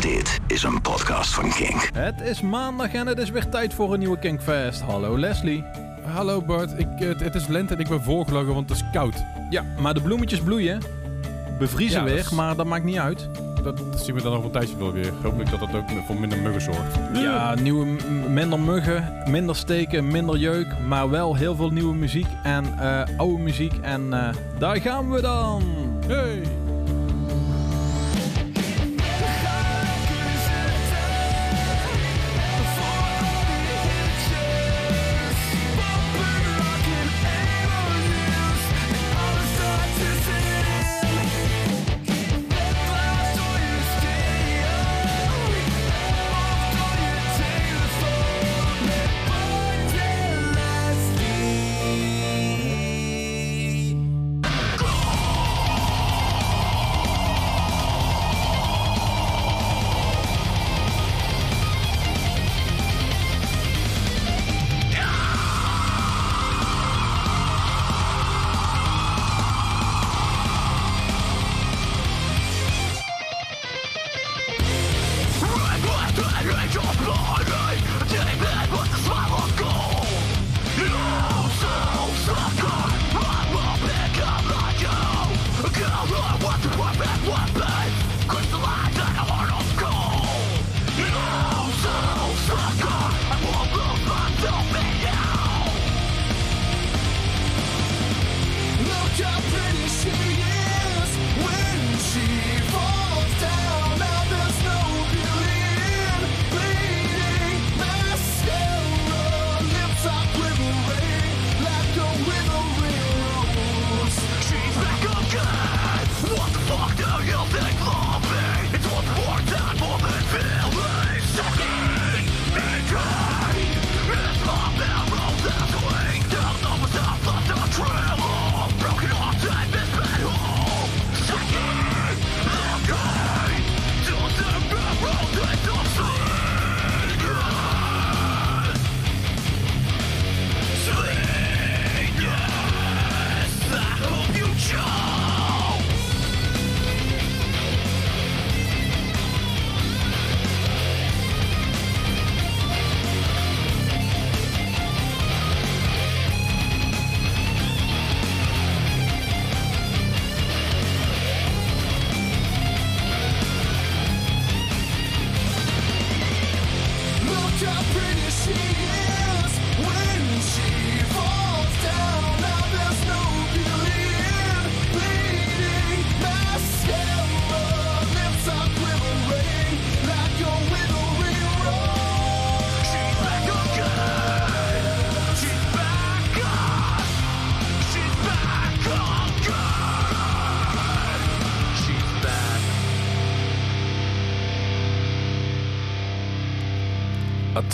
[0.00, 1.90] Dit is een podcast van Kink.
[1.92, 4.80] Het is maandag en het is weer tijd voor een nieuwe Kinkfest.
[4.80, 5.64] Hallo Leslie.
[6.04, 9.14] Hallo Bart, ik, het, het is lente en ik ben voorgelogen, want het is koud.
[9.50, 10.80] Ja, maar de bloemetjes bloeien.
[11.58, 13.28] Bevriezen Ja, weer, dat is- maar dat maakt niet uit.
[13.62, 15.12] Dat zien we dan over een tijdje wel weer.
[15.22, 16.98] Hopelijk dat dat ook voor minder muggen zorgt.
[17.14, 22.26] Ja, nieuwe, m- minder muggen, minder steken, minder jeuk, maar wel heel veel nieuwe muziek
[22.42, 23.72] en eh, oude muziek.
[23.82, 24.28] En eh,
[24.58, 25.62] daar gaan we dan.
[26.06, 26.42] Hey!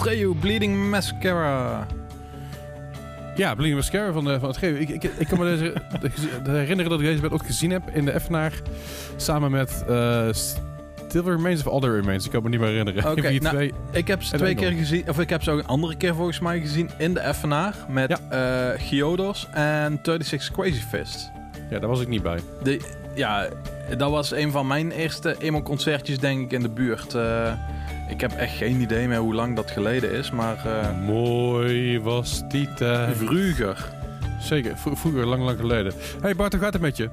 [0.07, 1.87] Atreo Bleeding Mascara.
[3.37, 4.63] Ja, Bleeding Mascara van, de, van het.
[4.63, 5.73] Ik, ik, ik kan me deze,
[6.45, 8.53] de- herinneren dat ik deze band ook gezien heb in de Effenaar.
[9.17, 12.25] Samen met eh Still Remains of Other Remains.
[12.25, 13.11] Ik kan me niet meer herinneren.
[13.11, 13.73] Oké, nou, twee.
[13.91, 16.41] Ik heb ze twee keer gezien, of ik heb ze ook een andere keer volgens
[16.41, 21.31] mij gezien in de Effenaar met eh Giodos en 36 Crazy Fist.
[21.71, 22.39] Ja, daar was ik niet bij.
[22.63, 22.81] De,
[23.15, 23.49] ja,
[23.97, 27.15] dat was een van mijn eerste emo-concertjes denk ik in de buurt.
[27.15, 27.53] Eh,
[28.09, 32.43] ik heb echt geen idee meer hoe lang dat geleden is, maar eh Mooi was
[32.49, 33.17] die tijd.
[33.17, 33.89] vroeger.
[34.41, 35.93] Zeker, vro- vroeger, lang, lang geleden.
[36.23, 37.09] hey Bart, hoe gaat het met je?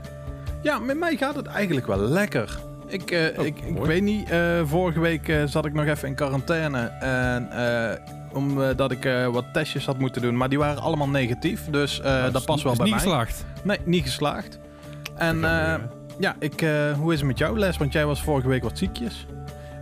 [0.62, 2.58] Ja, met mij gaat het eigenlijk wel lekker.
[2.88, 6.16] Ik, eh, Oh, ik, ik weet niet, eh, vorige week zat ik nog even in
[6.16, 6.78] quarantaine.
[7.00, 7.50] En
[8.34, 11.62] omdat ik wat testjes had moeten doen, maar die waren allemaal negatief.
[11.72, 13.04] Dus eh, dat past wel is bij niet mij.
[13.04, 13.46] geslaagd.
[13.64, 14.60] Nee, niet geslaagd.
[15.16, 15.40] En
[16.20, 16.66] ja, ik,
[17.00, 17.78] hoe is het met jou, Les?
[17.78, 19.26] Want jij was vorige week wat ziekjes.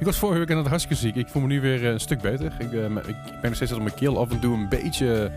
[0.02, 1.16] Ik was vorige week inderdaad hartstikke ziek.
[1.16, 2.52] Ik voel me nu weer eh, een stuk beter.
[2.60, 5.32] Ik, eh, ik ben nog steeds dat mijn keel af en toe een beetje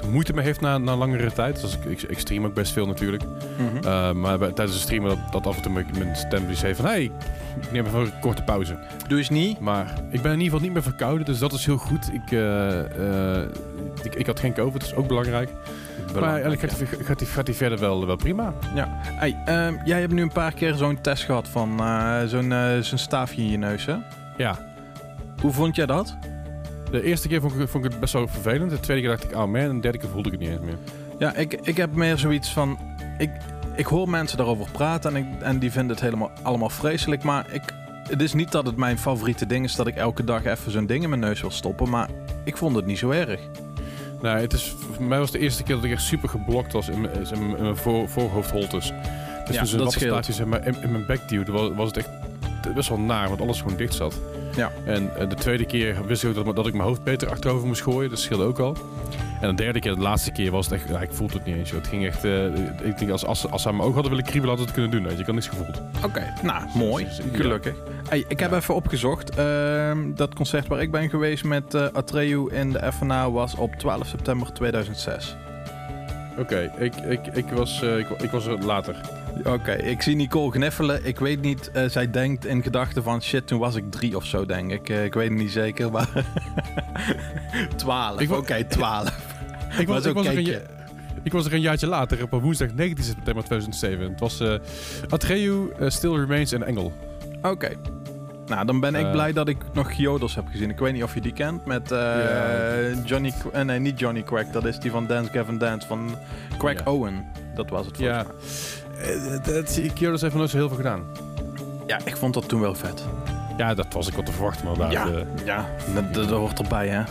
[0.00, 1.60] de moeite mee heeft na, na langere tijd.
[1.60, 3.22] Dus ik, ik, stream ook best veel natuurlijk.
[3.84, 6.56] Uh, maar bij- tijdens de streamen dat, dat af en toe mijn, mijn stem die
[6.56, 6.84] zei van...
[6.84, 7.02] Hey,
[7.60, 8.78] ik neem even een korte pauze.
[9.08, 9.60] Doe eens niet.
[9.60, 12.12] Maar ik ben in ieder geval niet meer verkouden, dus dat is heel goed.
[12.12, 13.48] Ik, eh, eh,
[14.02, 15.48] ik, ik had geen covid, dat is ook belangrijk.
[16.20, 18.54] Maar eigenlijk gaat hij gaat die, gaat die verder wel, wel prima.
[18.74, 22.78] Hey, ehm, jij hebt nu een paar keer zo'n test gehad van eh, zo'n eh,
[22.78, 23.96] zo'n staafje in je neus, hè?
[24.36, 24.58] Ja,
[25.40, 26.16] Hoe vond jij dat?
[26.90, 28.70] de eerste keer vond ik, vond ik het best wel vervelend.
[28.70, 29.56] De tweede keer dacht ik, oh man.
[29.56, 30.78] En de derde keer voelde ik het niet eens meer.
[31.18, 32.78] Ja, ik, ik heb meer zoiets van...
[33.18, 33.30] Ik,
[33.76, 37.22] ik hoor mensen daarover praten en, ik, en die vinden het helemaal allemaal vreselijk.
[37.22, 37.62] Maar ik,
[38.08, 40.86] het is niet dat het mijn favoriete ding is dat ik elke dag even zo'n
[40.86, 42.08] ding in mijn neus wil stoppen, maar
[42.44, 43.40] ik vond het niet zo erg.
[44.20, 46.72] Nou, het is, voor mij was het de eerste keer dat ik echt super geblokt
[46.72, 48.92] was in mijn, in mijn, voor, voorhoofdholtes.
[49.46, 49.92] Dus Ja, ze dat
[50.46, 52.08] maar, in, in mijn bek duwde, was, was het echt
[52.72, 54.20] best wel naar, want alles gewoon dicht zat.
[54.56, 54.72] Ja.
[54.84, 57.66] En eh, de tweede keer wist ik ook dat, dat ik mijn hoofd beter achterover
[57.66, 58.76] moest gooien, dat scheelde ook al.
[59.40, 61.70] En de derde keer, de laatste keer, was het echt, ik voelde het niet eens.
[61.70, 61.78] joh.
[61.78, 62.44] Het ging echt, eh,
[62.82, 64.90] ik denk als, als, als ze aan mijn ogen hadden willen kriebelen, hadden ze het
[64.90, 65.02] kunnen doen.
[65.02, 65.20] Weet je.
[65.20, 65.82] Ik had niks gevoeld.
[66.04, 67.04] Oké, nou, mooi.
[67.04, 67.22] Dus, ja.
[67.32, 67.74] Gelukkig.
[68.08, 69.30] Hey, ik heb even opgezocht.
[69.34, 73.74] Ehm, dat concert waar ik ben geweest met eh Atreu in de FNA was op
[73.74, 75.36] 12 september 2006.
[76.38, 78.96] Oké, ik, ik, ik, was, eh, ik, ik was er later.
[79.44, 81.04] Oké, ik zie Nicole gniffelen.
[81.04, 84.24] Ik weet niet, eh, zij denkt in gedachten van shit, toen was ik drie of
[84.24, 84.88] zo, denk ik.
[84.88, 86.08] Eh, ik weet het niet zeker, maar...
[87.76, 89.08] 12, Ik oké, wa- 12.
[89.78, 90.60] Ik was, ik, was er een,
[91.22, 94.10] ik was er een jaartje later, op woensdag 19 september 2007.
[94.10, 94.42] Het was
[95.08, 96.92] Atreu, Still Remains en Engel.
[97.42, 97.70] Oké.
[98.46, 99.10] Nou, dan ben ik Eh.
[99.12, 100.70] blij dat ik nog Gyodels heb gezien.
[100.70, 103.04] Ik weet niet of je die kent met eh.
[103.04, 103.32] Johnny...
[103.42, 104.52] Qu- eh, nee, niet Johnny Quack.
[104.52, 106.10] Dat is die van Dance Gavin Dance van
[106.58, 106.80] Quack.
[106.88, 107.24] Owen.
[107.54, 108.26] Dat was het volgens Ja.
[109.02, 109.52] mij.
[109.54, 111.02] Dat, Kyoto's heeft nog nooit zo heel veel gedaan.
[111.86, 113.04] Ja, ik vond dat toen wel vet.
[113.56, 115.06] Ja, dat was ik wat te verwachten, maar Ja.
[115.06, 115.24] ja.
[115.44, 117.02] Ja, dat, dat hoort erbij, hè.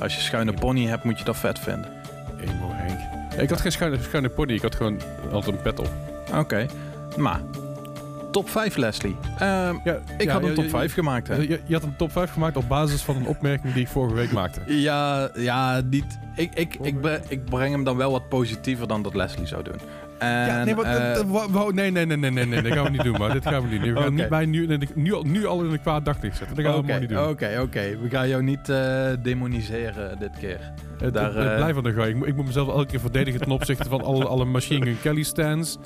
[0.00, 1.90] Als je schuine pony hebt, moet je dat vet vinden.
[2.40, 2.98] Emo Henk.
[3.40, 5.00] Ik had geen schuine, schuine pony, ik had gewoon
[5.32, 5.88] altijd een pet op.
[6.34, 6.66] Oké.
[7.16, 7.40] Maar,
[8.30, 9.16] top 5, Leslie.
[9.38, 11.34] Ehm, Ja, ik had een top 5 gemaakt, hè.
[11.34, 14.14] Je, je had een top 5 gemaakt op basis van een opmerking die ik vorige
[14.14, 14.60] week maakte.
[14.66, 16.18] Ja, ja, niet...
[16.36, 19.62] Ik, ik, ik, bre- ik breng hem dan wel wat positiever dan dat Leslie zou
[19.62, 19.74] doen.
[20.18, 21.20] En, ja, nee, maar, eh,
[21.50, 23.62] wou- nee, nee, nee, nee, nee, nee, dat gaan we niet doen, maar dit gaan
[23.62, 23.94] we niet doen.
[23.94, 26.56] We gaan niet bij nu, nu, al- nu al in een kwaad daglicht zetten.
[26.56, 27.28] Dat gaan we maar niet doen.
[27.28, 27.98] oké, oké.
[28.02, 30.72] We gaan jou niet eh, demoniseren dit keer.
[30.98, 32.08] Het, Daar, het- het eh, blijft van de gooi.
[32.08, 34.96] Ik, moet- ik moet mezelf elke keer verdedigen ten opzichte van alle, alle Machine Gun
[35.02, 35.78] Kelly stands.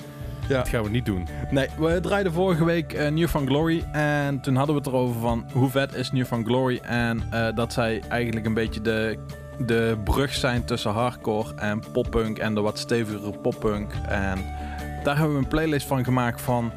[0.47, 0.57] Ja.
[0.57, 1.27] Dat gaan we niet doen.
[1.49, 3.83] Nee, we draaiden vorige week eh, New Van Glory.
[3.91, 6.79] En toen hadden we het erover van hoe vet is New Van Glory.
[6.83, 9.17] En eh, dat zij eigenlijk een beetje de,
[9.57, 12.37] de brug zijn tussen hardcore en poppunk.
[12.37, 13.91] En de wat stevigere poppunk.
[14.07, 14.39] En
[15.03, 16.71] daar hebben we een playlist van gemaakt van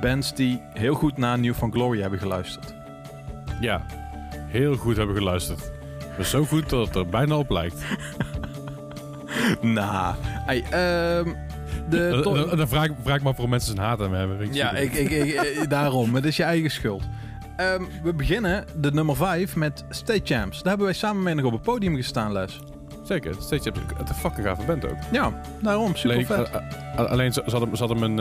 [0.00, 2.74] bands die heel goed naar New Van Glory hebben geluisterd.
[3.60, 3.86] Ja,
[4.46, 5.72] heel goed hebben geluisterd.
[6.16, 7.84] Maar zo goed dat het er bijna op lijkt.
[9.60, 11.34] Nou, hey, ehm,
[11.90, 14.10] de Eh, eh, Dan vraag, ik- vraag ik me af waarom mensen een haat aan
[14.10, 14.52] me hebben.
[14.52, 16.14] Ja, ik, ik, ik- eh, daarom.
[16.14, 17.02] Het is je eigen schuld.
[17.56, 20.56] Ehm, we beginnen de nummer 5 met State Champs.
[20.58, 22.58] Daar hebben wij samen mee nog op het podium gestaan, Les.
[23.04, 24.96] Zeker, steeds heb het een fucking gave band ook.
[25.12, 25.32] Ja,
[25.62, 25.96] daarom.
[25.96, 27.08] Super Alleen, vet.
[27.08, 28.18] alleen ze, ze hadden, ze hadden, mijn,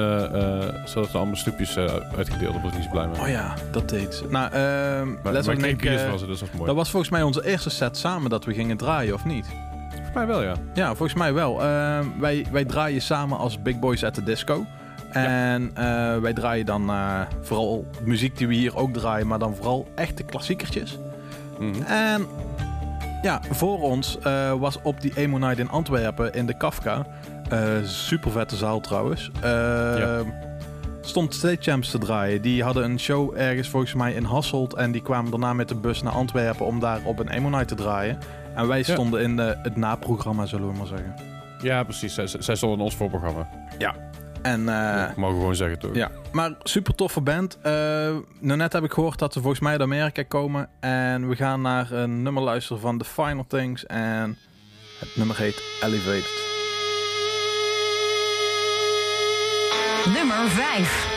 [0.87, 2.53] ze hadden allemaal snoepjes uitgedeeld.
[2.53, 3.19] Daar was niet zo blij mee.
[3.21, 4.25] oh ja, dat deed ze.
[4.29, 6.65] Nou, ehm maar Les maar en geen ik, biers was het, dus dat was mooi.
[6.65, 9.45] dat was volgens mij onze eerste set samen dat we gingen draaien, of niet?
[10.13, 10.53] Volgens mij wel, ja.
[10.73, 11.63] Ja, volgens mij wel.
[11.63, 14.65] Ehm, wij, wij draaien samen als Big Boys at the Disco.
[15.11, 19.55] En eh, wij draaien dan eh, vooral muziek die we hier ook draaien, maar dan
[19.55, 20.97] vooral echte klassiekertjes.
[21.59, 21.81] Mhm.
[21.83, 22.25] En
[23.21, 27.05] ja, voor ons eh, was op die Emo Night in Antwerpen in de Kafka,
[27.83, 29.49] super vette zaal trouwens, eh,
[29.97, 30.21] Ja.
[31.01, 32.41] stond State Champs te draaien.
[32.41, 35.75] Die hadden een show ergens volgens mij in Hasselt en die kwamen daarna met de
[35.75, 38.17] bus naar Antwerpen om daar op een Emo Night te draaien.
[38.59, 38.83] En wij Ja.
[38.83, 41.13] stonden in de, het naprogramma, zullen we maar zeggen.
[41.61, 42.13] Ja, precies.
[42.13, 43.49] Zij, zij stonden in ons voorprogramma.
[44.41, 45.95] En eh, Ja, mogen we gewoon zeggen, toch?
[45.95, 47.57] Ja, maar super toffe band.
[47.61, 47.71] Eh
[48.39, 50.69] nou net heb ik gehoord dat ze volgens mij uit Amerika komen.
[50.79, 53.85] En we gaan naar een nummer luisteren van The Final Things.
[53.85, 54.37] En
[54.99, 56.47] het nummer heet Elevated.
[60.13, 61.08] Nummer 5.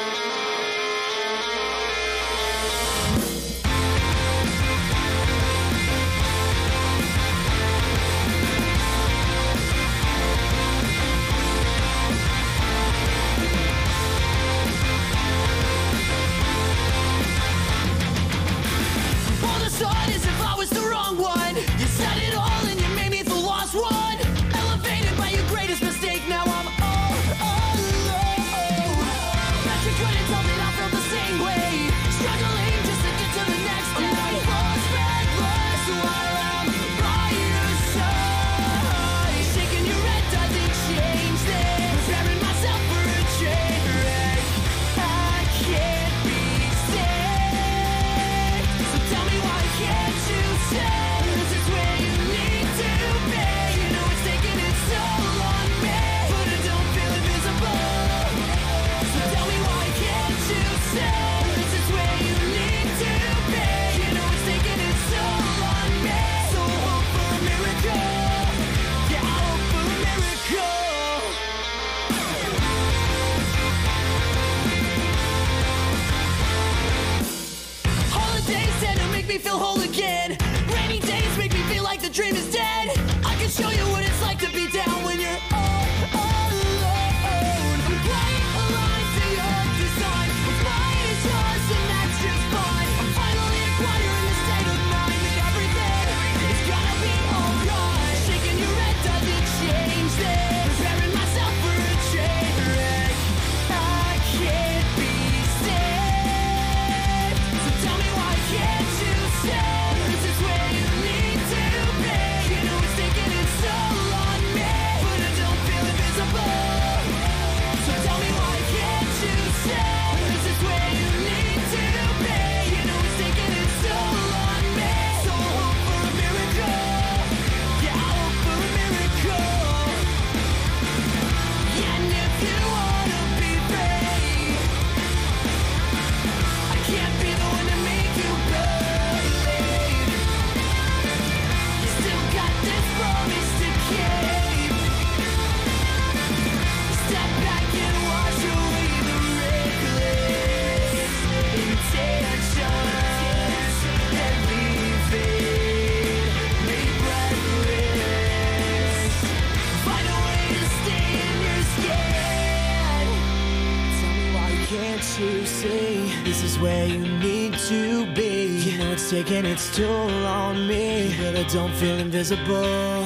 [166.62, 168.60] where you need to be.
[168.60, 173.01] You know it's taking its toll on me, but I don't feel invisible.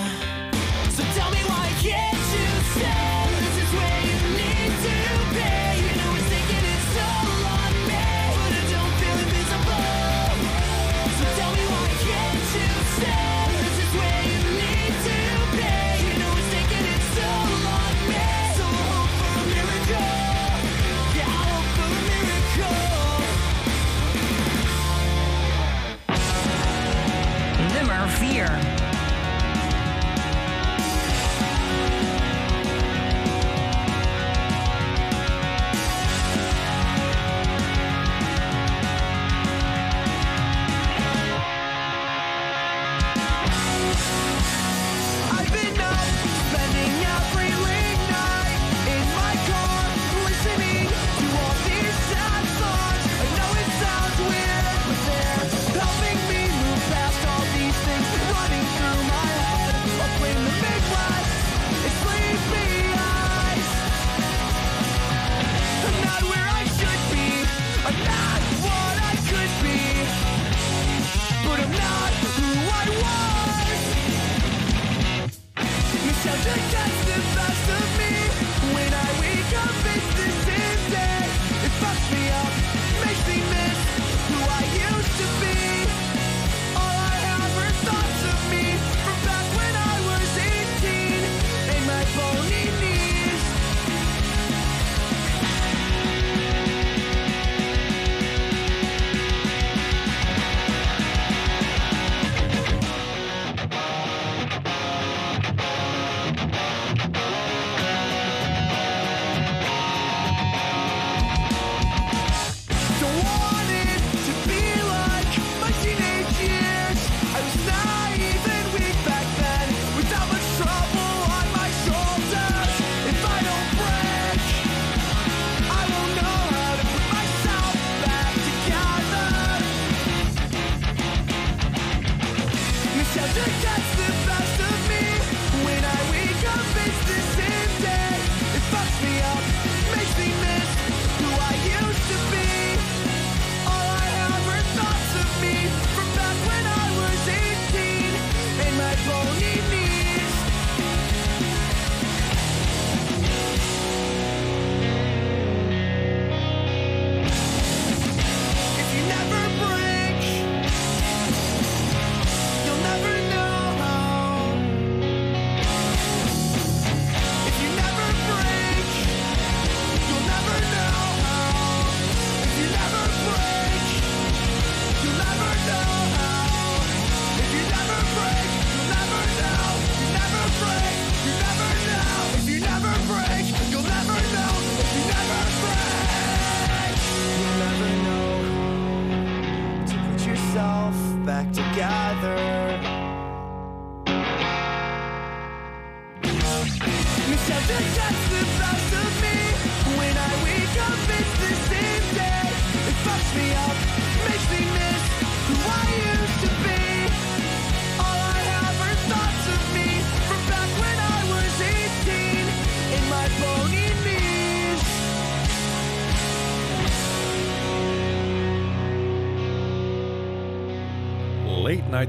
[28.18, 28.95] fear.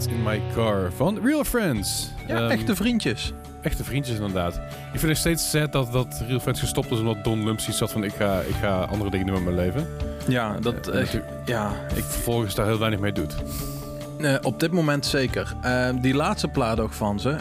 [0.06, 2.12] In My Car van Real Friends.
[2.28, 3.34] Ja, Ehm, echte vriendjes.
[3.62, 4.56] echte vriendjes inderdaad.
[4.94, 7.78] Ik vind het steeds sad dat, dat Real Friends gestopt is omdat Don Lumps iets
[7.78, 9.88] zat van ik ga, ik ga andere dingen doen met mijn leven.
[10.28, 13.36] Ja, dat, Eh, eh, ja Ik vervolgens daar heel weinig mee doet.
[14.22, 15.54] eh, op dit moment zeker.
[16.02, 17.36] Die laatste plaat ook van ze.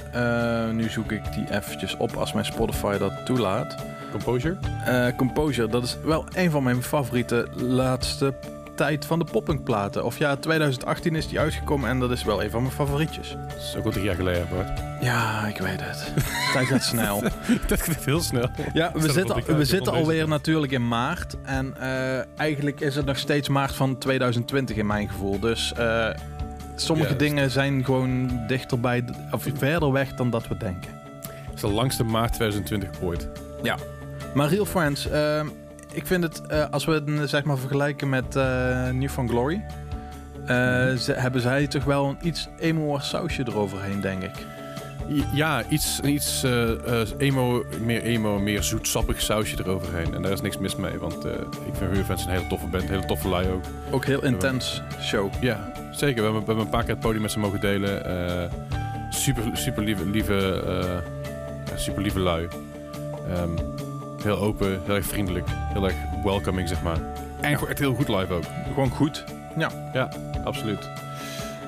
[0.73, 3.75] nu zoek ik die eventjes op als mijn Spotify dat toelaat.
[4.11, 4.57] Composure?
[5.17, 8.35] Composure, dat is wel een van mijn favoriete laatste
[8.77, 10.05] tijd van de poppingplaten.
[10.05, 13.37] Of ja, 2018 is die uitgekomen en dat is wel een van mijn favorietjes.
[13.49, 14.81] Dat is ook al drie jaar geleden, Bart.
[15.01, 16.13] Ja, ik weet het.
[16.53, 17.23] Tijd gaat snel.
[17.69, 18.49] dat gaat heel snel.
[18.73, 21.37] Ja, we zitten, we zitten alweer natuurlijk in maart.
[21.43, 25.41] En eh, eigenlijk is het nog steeds maart van 2020 in mijn gevoel.
[25.41, 26.09] Dus eh,
[26.77, 30.91] sommige Ja, dingen zijn gewoon dichterbij, of verder weg dan dat we denken.
[31.27, 33.29] Het is de langste maart 2020 ooit.
[34.35, 35.41] Maar Real Friends, eh,
[35.97, 39.31] ik vind het, eh, als we het eh, zeg maar vergelijken met eh New Found
[39.31, 39.65] Glory...
[40.99, 44.47] ze, hebben zij toch wel een iets emo sausje eroverheen, denk ik.
[45.33, 46.45] Ja, iets, iets
[47.19, 50.15] emo, meer emo, meer zoetsappig sausje eroverheen.
[50.15, 51.25] En daar is niks mis mee, want
[51.67, 53.65] ik vind Friends een hele toffe band, een hele toffe lui ook.
[53.91, 55.33] Ook heel intens show.
[55.41, 56.17] Ja, zeker.
[56.17, 58.51] We hebben, we hebben een paar keer het podium met ze mogen delen.
[59.11, 61.03] Super, super lieve, lieve,
[61.77, 62.49] super lieve lui.
[63.29, 63.86] Ehm,
[64.27, 66.99] heel open, heel erg vriendelijk, heel erg welcoming, zeg maar.
[67.41, 68.45] En gewoon echt heel goed live ook.
[68.75, 69.25] Gewoon goed.
[70.45, 70.89] Absoluut.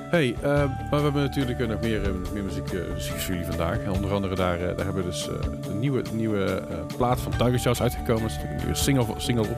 [0.09, 3.49] Hey, eh, maar we hebben natuurlijk eh, nog meer, eh, meer muziek, muziek voor jullie
[3.49, 3.79] vandaag.
[3.79, 5.29] En onder andere daar, daar hebben we dus
[5.69, 6.63] een nieuwe, nieuwe
[6.97, 8.23] plaat van Tiger uitgekomen.
[8.23, 9.57] Er is natuurlijk een nieuwe single, single op.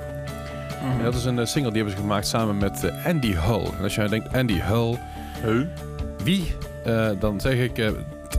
[0.97, 3.65] En dat is een single die hebben ze gemaakt samen met Andy Hull.
[3.77, 4.97] En als jij denkt Andy Hull,
[6.23, 6.55] wie?
[7.19, 7.93] Dan zeg ik,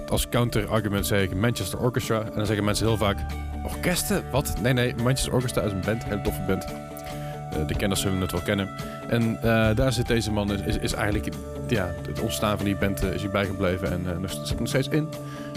[0.09, 2.21] als counter-argument zeg ik Manchester Orchestra.
[2.21, 3.17] En dan zeggen mensen heel vaak,
[3.65, 4.23] orkesten?
[4.31, 4.55] Wat?
[4.63, 6.65] Nee, nee, Manchester Orchestra is een band, een hele toffe band.
[6.65, 8.69] Eh, de kenners zullen het wel kennen.
[9.09, 11.35] En eh, daar zit deze man, is, is, eigenlijk
[11.69, 14.89] ja, het ontstaan van die band eh, is hij bijgebleven en nog, zit nog steeds
[14.89, 15.09] in.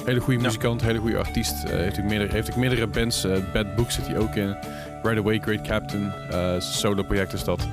[0.06, 0.46] Hele goede Ja.
[0.46, 1.70] muzikant, hele goede artiest.
[1.70, 3.28] Heeft, ook meerdere, heeft ook meerdere bands.
[3.54, 4.56] Bad Book zit hij ook in.
[5.04, 6.12] Right Away, Great Captain.
[6.62, 7.68] solo project is dat.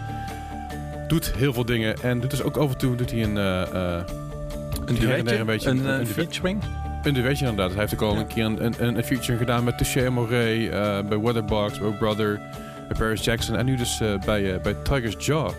[1.09, 1.97] Doet heel veel dingen.
[2.03, 5.85] En doet dus ook af en toe doet hij een, Een duetje, een beetje- een,
[5.87, 6.63] een featuring.
[7.07, 7.71] Een duetje inderdaad.
[7.71, 8.21] Hij heeft ook al Ja.
[8.21, 12.41] een keer een, een, een, featuring gedaan met Touché Amoré, eh bij Weatherbox, bij Brother,
[12.89, 15.51] bij Paris Jackson en nu dus eh, bij, eh, bij Tiger's Jaw.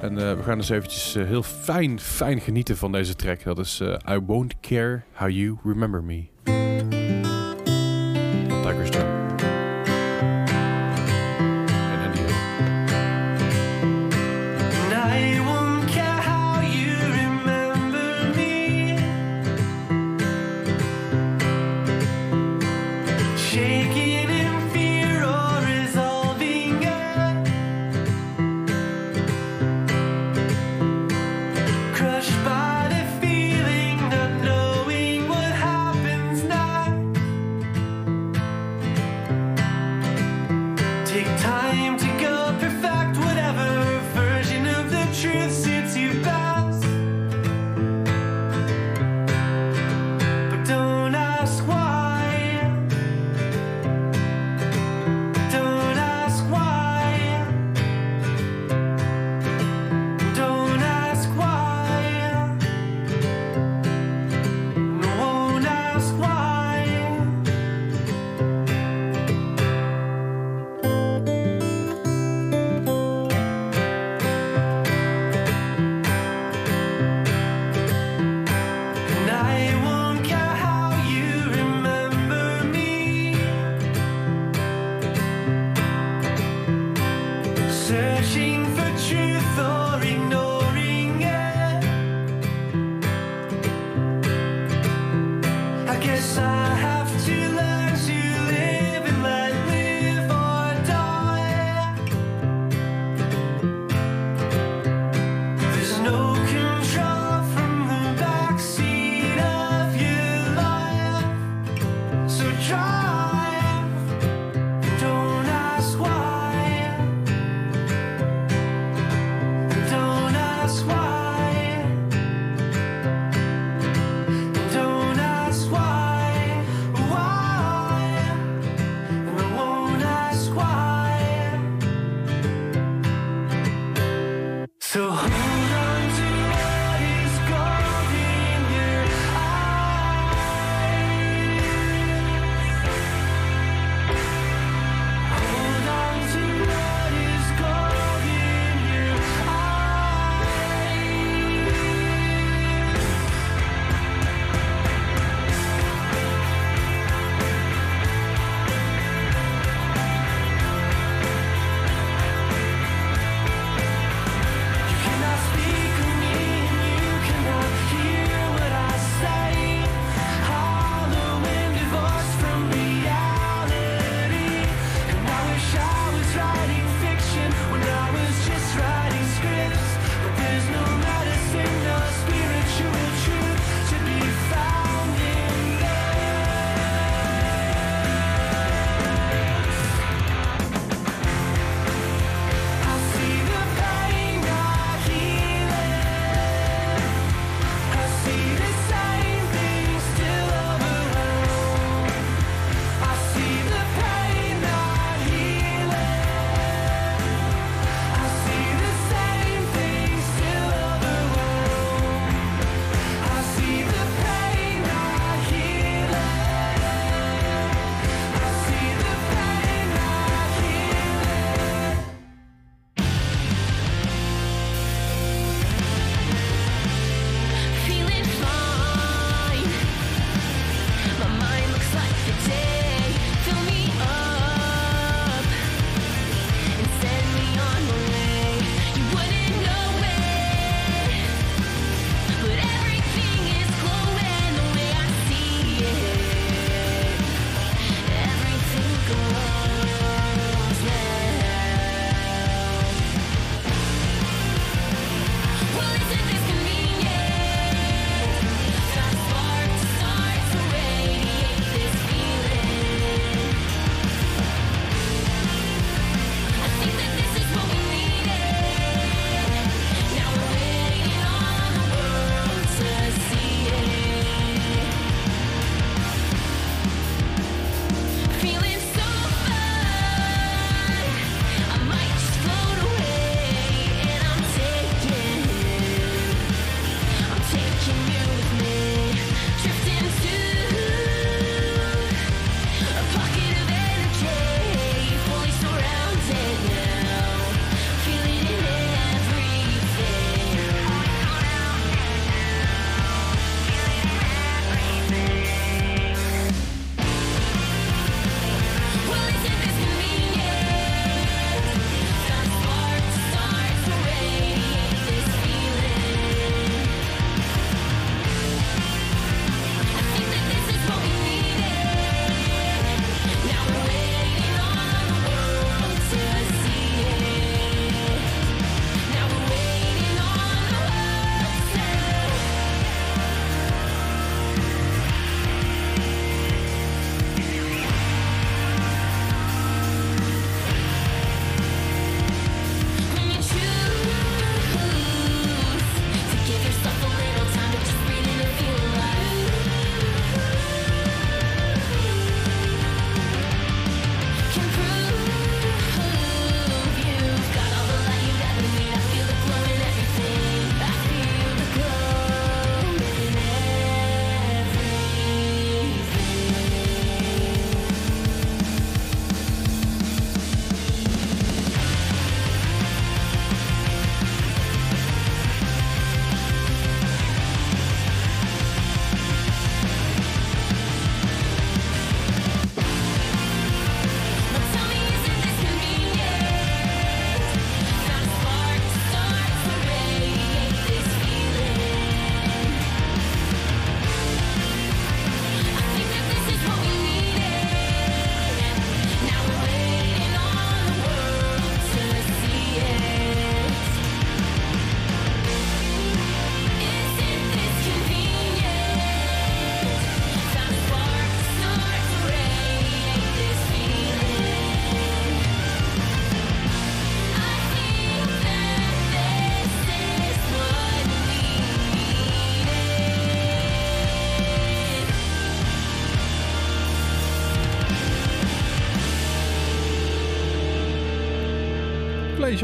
[0.00, 3.42] En we gaan dus eventjes heel fijn, fijn genieten van deze track.
[3.42, 6.57] Dat is I Won't Care How You Remember Me.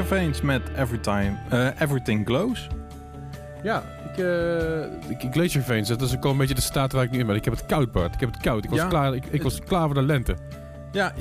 [0.03, 2.67] Veins met Every Time, eh, Everything Glows.
[3.63, 7.05] Ja, ik, eh ik, Glacier Veins, dat is ook al een beetje de staat waar
[7.05, 7.37] ik nu in ben.
[7.37, 8.15] Ik heb het koud, Bart.
[8.15, 8.65] Ik heb het koud.
[8.65, 8.87] Ik was, Ja.
[8.89, 10.37] klaar, ik, ik was klaar voor de lente.
[10.93, 11.13] Ja,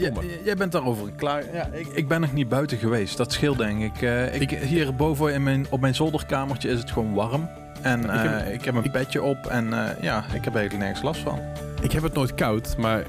[0.44, 1.44] jij bent daarover klaar.
[1.54, 3.18] Ja, ik, ik ben nog niet buiten geweest.
[3.18, 4.02] Dat scheelt denk ik.
[4.02, 7.50] Eh, ik, hier boven in mijn, op mijn zolderkamertje is het gewoon warm.
[7.82, 9.66] En Ik heb- ik heb een petje op en
[10.02, 11.40] ja, ik heb eigenlijk nergens last van.
[11.82, 13.04] Ik heb het nooit koud, maar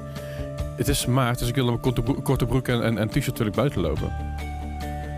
[0.76, 3.26] het is maart, dus ik wil mijn korte, broek- korte broek en, en, en t-shirt
[3.26, 4.12] natuurlijk buiten lopen.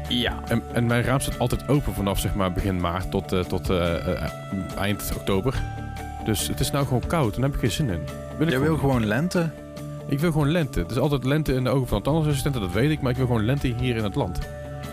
[0.09, 0.39] Ja.
[0.49, 3.71] En, en mijn raam staat altijd open vanaf zeg maar, begin maart tot, eh, tot
[3.71, 4.31] eh, eh,
[4.79, 5.55] eind oktober.
[6.25, 8.01] Dus het is nou gewoon koud en daar heb ik geen zin in.
[8.39, 9.49] Wil ik, Jij wil gewoon lente.
[10.09, 10.81] ik wil gewoon lente.
[10.81, 13.01] Het is altijd lente in de ogen van tandartsassistenten, dat weet ik.
[13.01, 14.39] Maar ik wil gewoon lente hier in het land.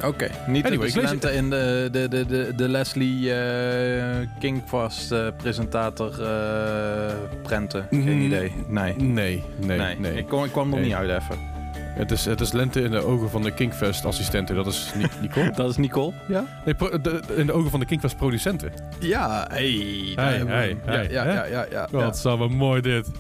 [0.06, 0.28] Oké.
[0.48, 5.12] Niet Anyway, dus ik lees- lente in de, de, de, de, de Leslie eh Kingfast
[5.12, 7.86] eh, presentator eh prenten.
[7.90, 8.52] Geen Mm, idee.
[8.68, 8.96] Nee.
[8.96, 10.18] Nee, nee, nee.
[10.18, 10.86] Ik, kwam, ik kwam er Nee.
[10.86, 11.38] niet uit even.
[11.78, 14.56] Het, is, het is lente in de ogen van de Kingfest-assistenten.
[14.56, 15.52] Dat is Ni- Nicole.
[15.52, 16.14] Dat is Nicole.
[16.28, 16.46] Ja?
[16.66, 18.72] Nee, pro- de- de- in de ogen van de Kingfest-producenten.
[19.00, 20.12] Ja, hey.
[20.16, 21.88] Hey, hey, ja, ja, ja, ja, ja.
[21.92, 23.12] Wat zal wel mooi dit.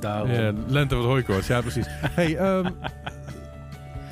[0.00, 0.30] Daarom.
[0.30, 1.46] Ja, lente wat hooikoorts.
[1.46, 1.86] Ja, precies.
[1.90, 2.66] hey, ehm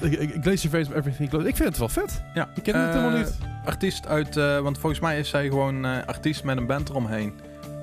[0.00, 1.48] ik, ik, ik lees je face Everything Close.
[1.48, 2.22] Ik vind het wel vet.
[2.34, 2.48] Ja.
[2.54, 3.38] Ik ken het Eh, helemaal niet.
[3.64, 7.32] Artiest uit, eh, want volgens mij is zij gewoon eh, artiest met een band eromheen.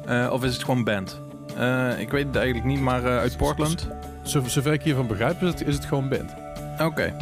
[0.06, 1.22] Eh, of is het gewoon band?
[1.58, 3.88] Eh, ik weet het eigenlijk niet, maar eh, uit Portland.
[4.24, 6.34] Zo, zover ik hiervan begrijp, is het, is het gewoon band.
[6.82, 7.14] Oké.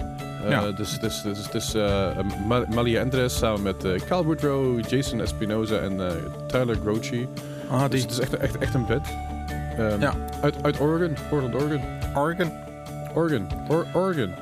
[0.50, 0.72] Ja.
[0.72, 2.08] Dus het is, dus, is eh,
[2.48, 6.00] Ma- Malia Andres samen met eh Cal Woodrow, Jason Espinoza en
[6.48, 7.28] Tyler Grochi.
[7.70, 9.08] Ah, Dus die het is echt, echt, echt een band.
[9.78, 10.14] Ehm, Ja.
[10.42, 11.82] uit, uit Oregon, Portland, Oregon.
[12.16, 12.52] Oregon.
[13.14, 14.34] Oregon, Or- Oregon.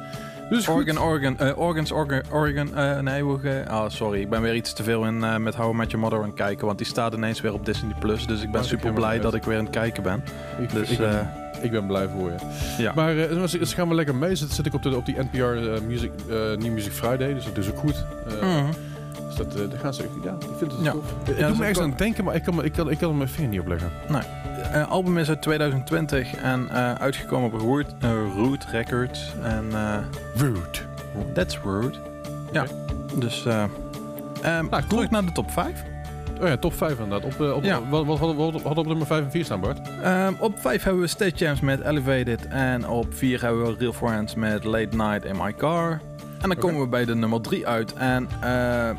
[0.49, 0.67] Dus.
[0.67, 4.83] Oregon, Oregon, Oregon's Oregon, Oregon, eh, nee, ge- ah, sorry, ik ben weer iets te
[4.83, 7.41] veel in met How I Met Your Mother aan het kijken, want die staat ineens
[7.41, 9.73] weer op Disney Plus, dus ik ben Oh, super blij dat ik weer aan het
[9.73, 10.23] kijken ben.
[10.59, 11.29] Ik, Dus, ik, ben,
[11.61, 12.35] ik ben blij voor je.
[12.83, 12.91] Ja.
[12.95, 14.35] Maar eh, dus, dus gaan we lekker mee.
[14.35, 17.45] Zit, zit ik op, de, op die NPR eh, Music, eh, New Music Friday, dus
[17.45, 18.05] dat is ook goed.
[18.41, 18.65] Mhm.
[19.27, 20.91] Dus dat, daar gaan ze, ja, ik vind het Ja.
[20.91, 21.13] tof.
[21.25, 23.09] Ja, ik doe me ergens ook aan denken, maar ik kan, ik, kan, ik kan
[23.09, 23.91] er mijn vinger niet op leggen.
[24.71, 26.69] Eh, album is uit 2020 en
[26.99, 27.85] uitgekomen op Root,
[28.35, 29.63] Root Records en
[30.35, 30.59] Rude.
[31.33, 31.97] That's Rude.
[32.51, 32.65] Ja,
[33.15, 33.63] dus eh
[34.41, 34.81] ehm, cool.
[34.87, 35.83] terug naar de top 5.
[36.39, 37.33] Oh ja, top 5 inderdaad.
[37.33, 37.81] Op, eh, op, Ja.
[37.89, 39.79] wat, wat hadden we op nummer 5 en 4 staan, Bart?
[40.03, 42.47] Ehm, op 5 hebben we State Champs met Elevated.
[42.47, 46.01] En op 4 hebben we Real Friends met Late Night in My Car.
[46.41, 47.93] En dan komen we bij de nummer 3 uit.
[47.93, 48.89] En eh,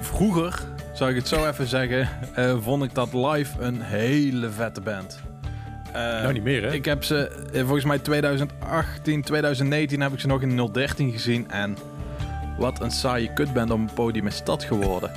[0.00, 0.60] vroeger,
[0.92, 5.20] zou ik het zo even zeggen, eh, vond ik dat live een hele vette band.
[5.92, 6.72] Eh, nou, niet meer, hè?
[6.72, 11.50] Ik heb ze, volgens mij 2018, 2019 heb ik ze nog in 013 gezien.
[11.50, 11.76] En
[12.58, 15.10] wat een saaie kutband op een podium is dat geworden.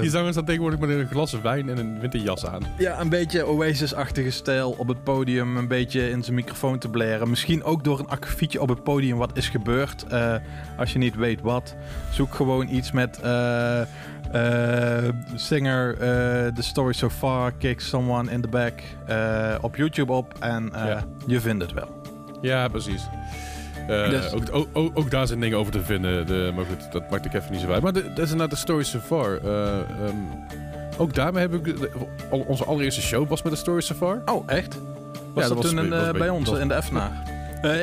[0.00, 2.62] Die zanger staat tegenwoordig met een glas wijn en een winterjas aan.
[2.78, 5.56] ja, een beetje Oasis-achtige stijl op het podium.
[5.56, 7.28] Een beetje in zijn microfoon te blaren.
[7.30, 10.04] Misschien ook door een akkefietje op het podium wat is gebeurd.
[10.08, 10.34] Eh,
[10.76, 11.74] als je niet weet wat.
[12.10, 13.80] Zoek gewoon iets met eh,
[15.34, 15.96] singer,
[16.54, 18.80] The Story So Far, Kick Someone in the Back
[19.60, 20.34] op YouTube op.
[20.40, 21.04] En Ja.
[21.26, 22.00] je vindt het wel.
[22.40, 23.02] Ja, precies.
[23.88, 26.26] Eh, Dus- ook, ook, ook, ook daar zijn dingen over te vinden.
[26.26, 27.82] De, maar goed, dat maakt ik even niet zo uit.
[27.82, 29.38] Maar dat is inderdaad de story so far.
[29.44, 30.16] Eh, ehm,
[30.98, 31.88] ook daarmee heb ik...
[32.30, 34.22] onze allereerste show was met de story so far.
[34.24, 34.78] Oh, echt?
[35.34, 37.12] Was Ja, dat, toen een was bij ons in de Effenaar?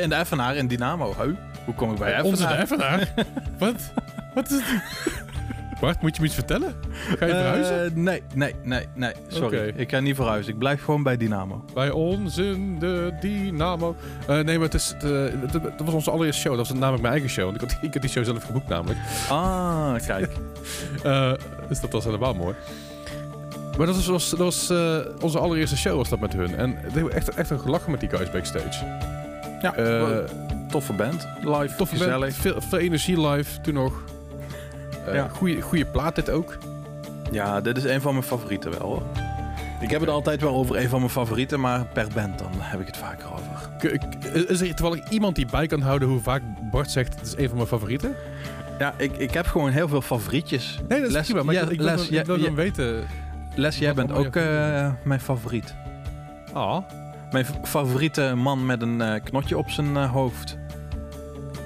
[0.02, 1.16] In de Effenaar, in Dynamo.
[1.22, 1.36] Huh?
[1.66, 2.32] Hoe kom ik bij Effenaar?
[2.32, 3.14] Onze de Effenaar?
[3.58, 3.92] Wat?
[4.34, 4.82] Wat is het?
[5.80, 6.76] Bart, moet je me iets vertellen?
[6.92, 7.86] Ga je verhuizen?
[7.86, 9.12] Eh, nee, nee, nee, nee.
[9.28, 9.74] Sorry.
[9.76, 10.54] Ik ga niet verhuizen.
[10.54, 11.66] Ik blijf gewoon bij Dynamo.
[11.74, 13.96] Bij ons in de Dynamo.
[14.28, 16.58] Eh, nee, maar het is, eh, dat was onze allereerste show.
[16.58, 17.44] Dat was namelijk mijn eigen show.
[17.46, 19.00] Want ik had, ik had die show zelf geboekt namelijk.
[19.30, 20.32] Ah, kijk.
[21.04, 21.32] Eh,
[21.68, 22.56] dus dat was helemaal mooi.
[23.78, 26.56] Maar dat was, was, dat was eh, onze allereerste show was dat met hun.
[26.56, 28.86] En we hebben echt, echt een gelachen met die guys backstage.
[29.62, 30.18] Ja, Eh,
[30.70, 31.28] toffe band.
[31.44, 32.20] Live, Toffe gezellig.
[32.20, 34.04] band, veel, veel energie live toen nog.
[35.08, 35.28] Eh Ja.
[35.28, 36.58] goeie, goeie plaat dit ook.
[37.32, 39.04] Ja, dit is een van mijn favorieten wel hoor.
[39.82, 42.80] Ik heb het altijd wel over een van mijn favorieten, maar per band dan heb
[42.80, 43.70] ik het vaker over.
[44.50, 47.48] Is er toevallig iemand die bij kan houden hoe vaak Bart zegt het is een
[47.48, 48.16] van mijn favorieten?
[48.80, 50.80] Ja, ik, ik heb gewoon heel veel favorietjes.
[50.88, 51.44] Nee, dat is Les- prima.
[51.44, 52.44] Maar ja, ik, ik wil, Les, ik wil ja.
[52.46, 53.04] dan weten...
[53.56, 55.76] Les, jij bent ook je eh, mijn favoriet.
[56.54, 56.78] Ah,
[57.32, 60.58] Mijn f- favoriete man met een eh, knotje op zijn hoofd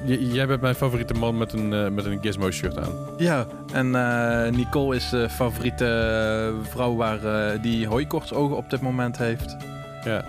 [0.05, 2.91] jij bent mijn favoriete man met een, eh, met een Gizmo-shirt aan.
[3.17, 7.19] Ja, en eh, Nicole is de favoriete eh, vrouw waar,
[7.61, 9.55] die hooikortsogen op dit moment heeft.
[10.03, 10.23] Ja.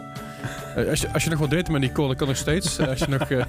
[0.90, 2.80] Als je, als je nog wilt deed met Nicole, dat kan nog steeds.
[2.80, 3.46] Als je nog, We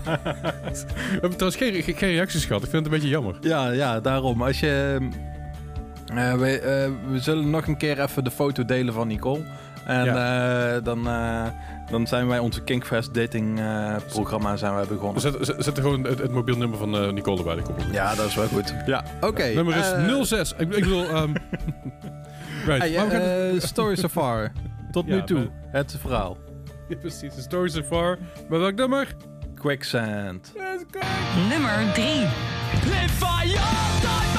[1.12, 2.64] hebben trouwens geen, reacties gehad.
[2.64, 3.36] Ik vind het een beetje jammer.
[3.42, 4.42] Ja, ja daarom.
[4.44, 4.98] Als je,
[6.14, 9.44] we, we zullen nog een keer even de foto delen van Nicole.
[9.86, 10.14] En
[10.84, 11.08] dan
[11.90, 15.22] dan zijn wij onze Kinkfest dating eh, programma zijn wij begonnen.
[15.22, 17.86] Zet, er gewoon het, mobiel nummer van eh, Nicole bij de koppel.
[17.92, 18.74] Ja, dat is wel goed.
[18.86, 19.46] Ja, oké.
[19.46, 20.54] Nummer is eh, 06.
[20.58, 20.80] Ik, wil.
[20.80, 21.10] bedoel...
[21.10, 21.34] Ehm,
[22.70, 22.96] right.
[22.96, 24.52] Hey, story so far.
[24.92, 25.50] Tot nu toe.
[25.72, 26.38] Het verhaal.
[26.88, 27.34] Ja, precies.
[27.38, 28.18] Story so far.
[28.50, 29.16] Maar welk nummer?
[29.56, 30.54] Quicksand.
[31.50, 32.06] Nummer 3.
[32.84, 34.35] Live fire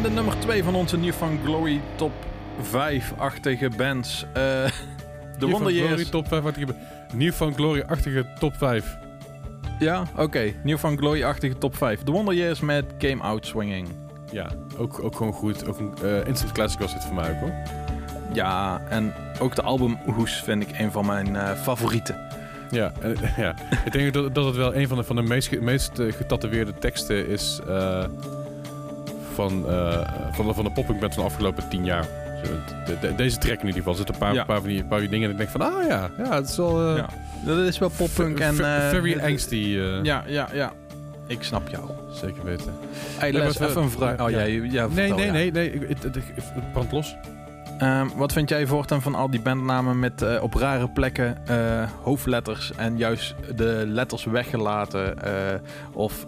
[0.00, 2.12] En de nummer 2 van onze New Van Glory top
[2.62, 4.24] 5-achtige bands.
[4.32, 4.70] Eh, de
[5.38, 6.08] Nieuw Wonder van Glory Years.
[6.08, 6.42] top 5.
[6.42, 6.76] Wat ik heb.
[7.14, 8.96] Nieuw van Glory-achtige top 5.
[9.78, 10.52] Ja, oké.
[10.64, 12.02] New Van Glory-achtige top 5.
[12.02, 13.88] De Wonder Years met Came Out Swinging.
[14.32, 15.68] Ja, ook, ook gewoon goed.
[15.68, 17.52] Ook een eh, instant classic was dit voor mij ook hoor.
[18.32, 22.16] Ja, en ook de album Hoes vind ik een van mijn eh, favorieten.
[22.70, 22.92] Ja,
[23.36, 23.54] ja.
[23.84, 27.28] ik denk dat, dat het wel een van de, van de meest, meest getatoeëerde teksten
[27.28, 27.60] is
[29.48, 32.04] van, eh, van, de, van de popping band van de afgelopen tien jaar.
[32.44, 32.50] Zo,
[32.86, 33.92] de- de- deze track in ieder geval.
[33.92, 34.44] Er zitten een paar, Ja.
[34.44, 36.48] paar, van die, paar van die dingen en ik denk van, ah ja, ja het
[36.48, 36.88] is wel...
[36.90, 37.08] eh, Ja.
[37.44, 38.60] Dat is wel poppunk en...
[38.64, 39.78] eh, very angsty.
[40.02, 40.72] Ja, ja, ja.
[41.26, 41.84] Ik snap jou.
[42.12, 42.72] Zeker weten.
[43.18, 44.20] Hey, Nee, Les, even een vraag.
[44.20, 44.36] Oh, ja.
[44.36, 45.32] jij, jij Nee, vertel, nee, ja.
[45.32, 45.70] nee, nee.
[45.72, 47.16] ik- Het, brandt los.
[47.78, 51.36] Ehm, wat vind jij voortaan van al die bandnamen met op rare plekken
[52.02, 55.14] hoofdletters en juist de letters weggelaten
[55.92, 56.26] of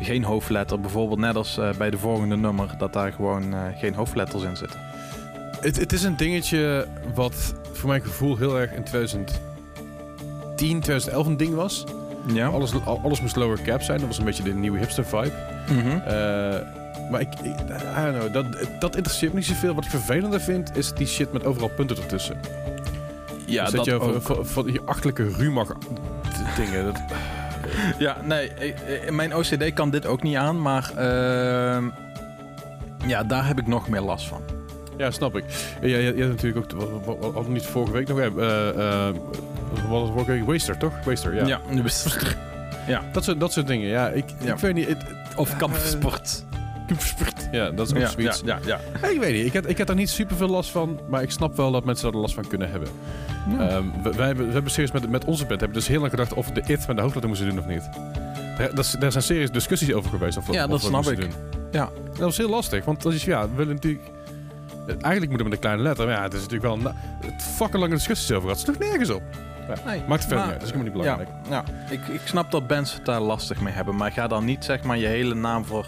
[0.00, 0.80] geen hoofdletter?
[0.80, 4.56] Bijvoorbeeld net als eh, bij de volgende nummer dat daar gewoon eh, geen hoofdletters in
[4.56, 4.80] zitten.
[5.60, 9.36] Het, het is een dingetje wat voor mijn gevoel heel erg in 2010,
[10.56, 11.84] 2011 een ding was.
[12.32, 12.46] Ja.
[12.46, 13.98] Alles, al- alles moest lower cap zijn.
[13.98, 15.32] Dat was een beetje de nieuwe hipster vibe.
[15.68, 15.88] Mhm.
[15.88, 16.60] Eh,
[17.10, 17.54] maar ik, ik,
[17.98, 18.46] I don't know, dat,
[18.80, 19.74] dat interesseert me niet zoveel.
[19.74, 22.36] Wat ik vervelender vind, is die shit met overal punten ertussen.
[23.46, 25.72] Ja, Dus dat je van, van die achterlijke Rumach
[26.56, 26.84] dingen.
[26.84, 27.00] Dat,
[27.98, 31.84] Ja, nee, ik- mijn OCD kan dit ook niet aan, maar ehm,
[33.06, 34.40] ja, daar heb ik nog meer last van.
[34.96, 35.44] ja, snap ik.
[35.80, 36.80] Ja, je, je hebt natuurlijk ook,
[37.46, 38.18] we niet vorige week nog?
[38.18, 39.14] Eh, eh, eh,
[39.88, 40.44] wat was het?
[40.44, 40.92] Waster, toch?
[41.04, 41.46] Waster, ja.
[42.86, 44.08] Ja, Dat, soort, dat soort dingen, ja.
[44.08, 44.52] Ik, Ja.
[44.52, 44.88] ik weet niet.
[44.88, 45.02] Het,
[45.36, 46.44] of kampsport.
[47.52, 48.42] Ja, dat is ook Ja, zoiets.
[48.44, 48.80] ja, ja.
[49.02, 49.46] Ja, ik weet niet.
[49.46, 51.00] Ik heb, ik heb daar niet super veel last van.
[51.08, 52.88] Maar ik snap wel dat mensen daar last van kunnen hebben.
[53.58, 56.10] Ehm, we, wij hebben, we hebben serieus met, met onze band hebben dus heel lang
[56.10, 57.88] gedacht of we de it met de hoofdletter moesten doen of niet.
[58.58, 60.36] Daar, dat is- daar zijn serieus discussies over geweest.
[60.36, 61.20] Of, Ja, of dat snap ik.
[61.20, 61.32] Doen.
[61.70, 61.88] Ja.
[62.10, 64.04] Dat was heel lastig, want dat is ja, we willen natuurlijk.
[64.86, 66.96] Eigenlijk moeten we met een kleine letter, maar ja, het is natuurlijk wel een
[67.30, 68.66] het fucking lange discussies over gehad.
[68.66, 69.22] Het is nergens op.
[69.68, 71.28] Ja, Nee, maakt het verder uit, dat is helemaal niet belangrijk.
[71.50, 71.92] Ja, ja.
[71.94, 74.82] Ik, ik snap dat bands het daar lastig mee hebben, maar ga dan niet zeg
[74.82, 75.86] maar je hele naam voor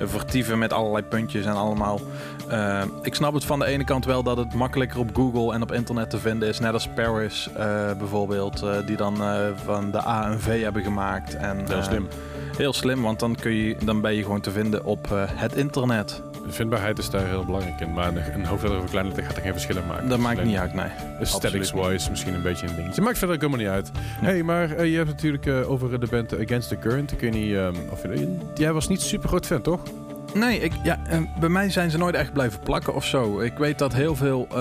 [0.00, 2.00] vertieven met allerlei puntjes en allemaal.
[2.48, 5.62] Eh, ik snap het van de ene kant wel dat het makkelijker op Google en
[5.62, 9.16] op internet te vinden is, net als Paris eh, bijvoorbeeld, eh, die dan
[9.64, 11.36] van de A een V hebben gemaakt.
[11.36, 12.08] En, Heel slim.
[12.56, 16.22] Heel slim, want dan, kun je, dan ben je gewoon te vinden op het internet.
[16.48, 19.36] De vindbaarheid is daar heel belangrijk in, maar een hoofdletter of een kleine letter gaat
[19.36, 20.08] er geen verschil in maken.
[20.08, 20.90] Dat maakt niet uit, nee.
[21.20, 23.02] Aesthetics-wise misschien een beetje een dingetje.
[23.02, 23.90] Maakt verder ook helemaal niet uit.
[24.20, 24.26] Ja.
[24.26, 27.12] hey, maar eh, je hebt natuurlijk eh, over de band Against the Current.
[27.12, 28.36] Ik weet niet ehm, of je...
[28.54, 29.80] Jij was niet super groot fan, toch?
[30.34, 33.40] Nee, ik, ja, eh, bij mij zijn ze nooit echt blijven plakken of zo.
[33.40, 34.56] Ik weet dat heel veel eh,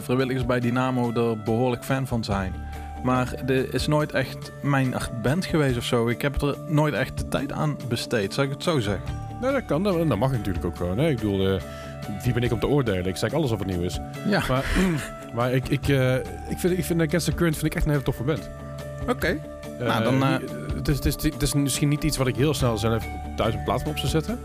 [0.00, 2.54] vrijwilligers bij Dynamo er behoorlijk fan van zijn.
[3.02, 6.08] Maar er is nooit echt mijn band geweest of zo.
[6.08, 9.31] Ik heb er nooit echt de tijd aan besteed, zou ik het zo zeggen.
[9.42, 9.82] Nou, dat kan.
[9.82, 10.98] Dat, dat mag natuurlijk ook gewoon.
[10.98, 11.08] Hè?
[11.08, 11.60] Ik bedoel, eh,
[12.22, 13.06] wie ben ik om te oordelen?
[13.06, 13.98] Ik zeg alles of het nieuw is.
[14.26, 14.64] Ja, Maar,
[15.34, 16.14] maar ik, ik, eh,
[16.48, 18.50] ik, vind, ik vind Against the Current vind ik echt een hele toffe band.
[19.08, 19.26] oké.
[19.78, 20.22] Eh, Nou, dan,
[20.74, 23.04] het, is, het, is, het is misschien niet iets wat ik heel snel zelf
[23.36, 24.38] thuis een plaats op zou zetten.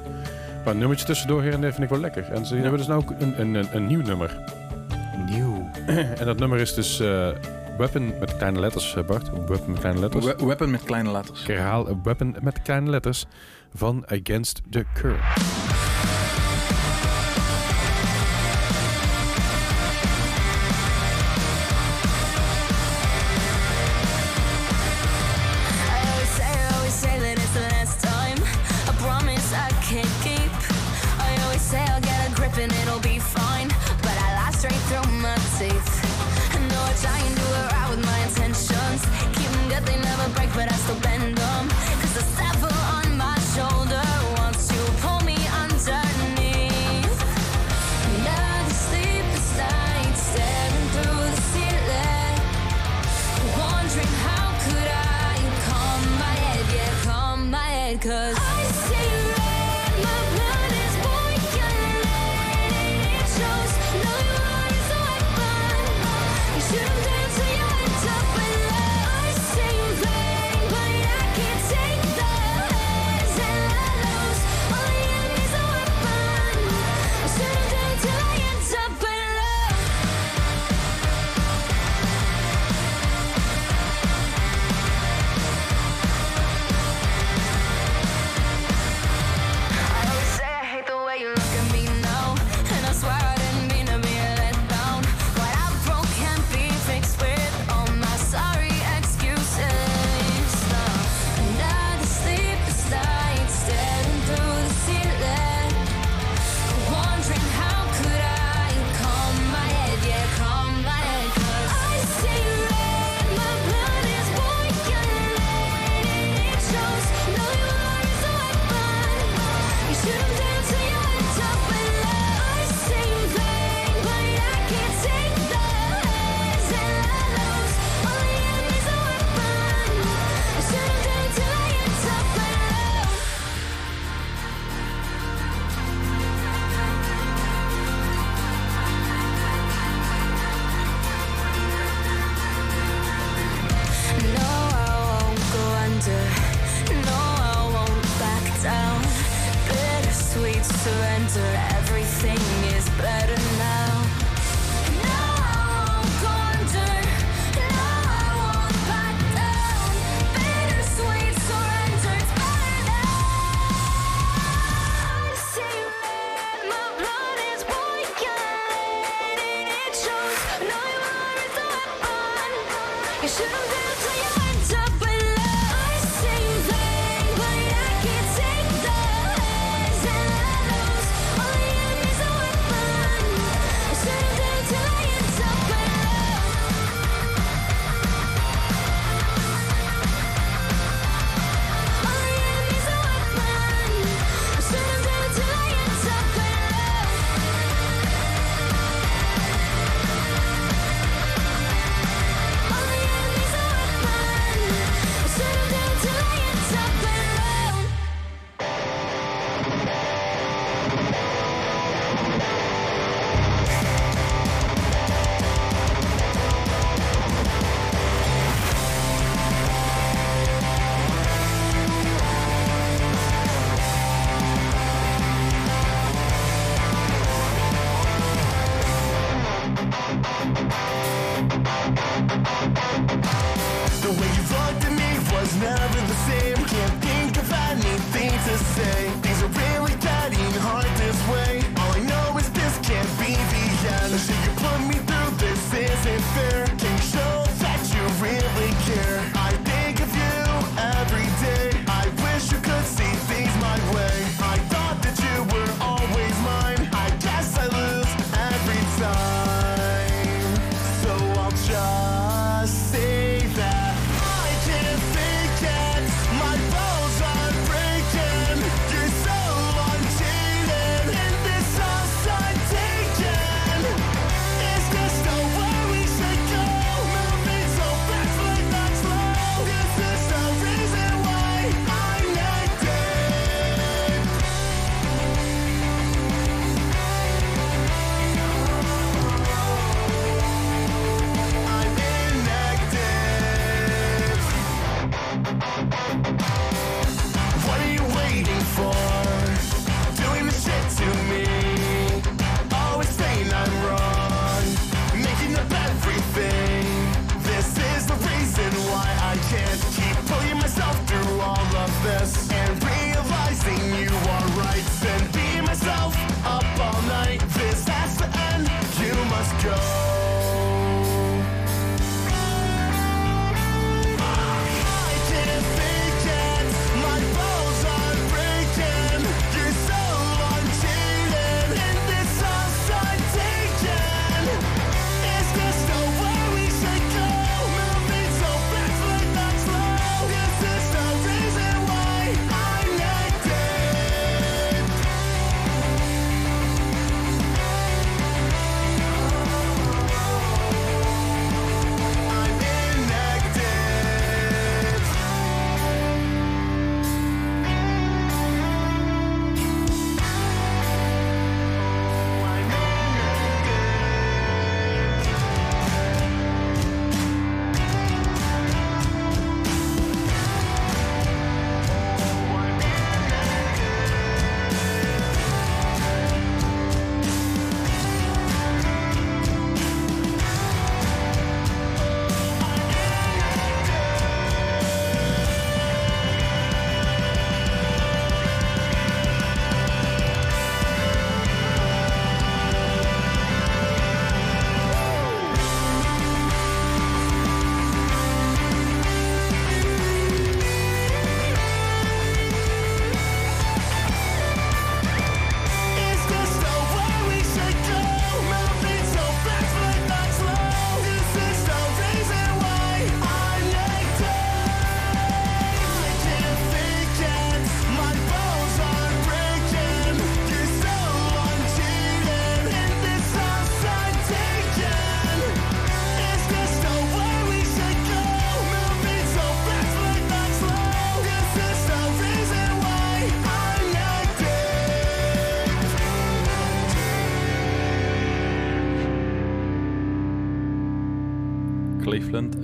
[0.63, 2.23] Maar een nummertje tussendoor en der vind ik wel lekker.
[2.31, 4.37] En ze hebben dus nou ook een, een, een, een nieuw nummer.
[5.29, 5.69] Nieuw.
[6.19, 6.97] En dat nummer is dus
[7.77, 9.29] Weapon met kleine letters, Bart.
[9.47, 10.25] Weapon met kleine letters.
[10.25, 11.41] We- weapon met kleine letters.
[11.41, 13.25] Ik herhaal, Weapon met kleine letters
[13.77, 15.21] van Against the Current.
[25.89, 26.09] I
[31.43, 31.97] always say, I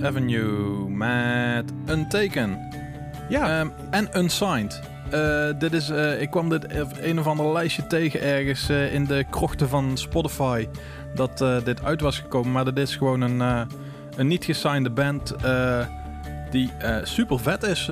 [0.06, 2.58] Avenue met een teken.
[3.28, 3.58] Ja.
[3.58, 4.80] Ehm, en Unsigned.
[5.12, 6.66] Uh, dit is, eh, ik kwam dit
[7.00, 10.68] een of ander lijstje tegen ergens eh, in de krochten van Spotify.
[11.14, 12.52] Dat dit uit was gekomen.
[12.52, 13.66] Maar dit is gewoon een,
[14.16, 15.34] een niet gesignede band
[16.50, 16.70] die
[17.02, 17.90] super vet is.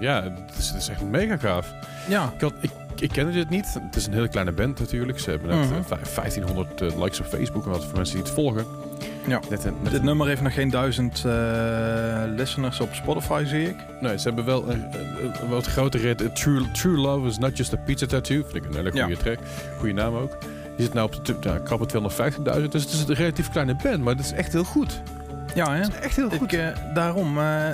[0.00, 1.74] Ja, het is, echt mega gaaf.
[2.08, 2.32] Ja.
[2.60, 3.74] Ik, ik, kende dit niet.
[3.74, 5.20] Het is een hele kleine band natuurlijk.
[5.20, 6.04] Ze hebben net mhm.
[6.14, 7.64] 1500 likes op Facebook.
[7.64, 8.66] En wat voor mensen die het volgen.
[9.28, 9.40] Ja.
[9.50, 11.32] Een, net Dit nummer heeft nog geen duizend eh,
[12.26, 13.76] listeners op Spotify, zie ik.
[14.00, 16.22] nee, ze hebben wel een, een- een wat grotere rit.
[16.22, 18.42] Eh, True, True Love is not just a pizza tattoo.
[18.42, 19.16] Vind ik een hele goede Ja.
[19.16, 19.38] track.
[19.78, 20.36] Goede naam ook.
[20.76, 22.72] Die zit nou op de nou, krappe 250.000.
[22.72, 25.02] Dus het is een relatief kleine band, maar het is echt heel goed.
[25.54, 25.80] Ja, hè?
[26.02, 26.52] Echt heel goed.
[26.52, 27.68] Ik, eh, daarom, eh,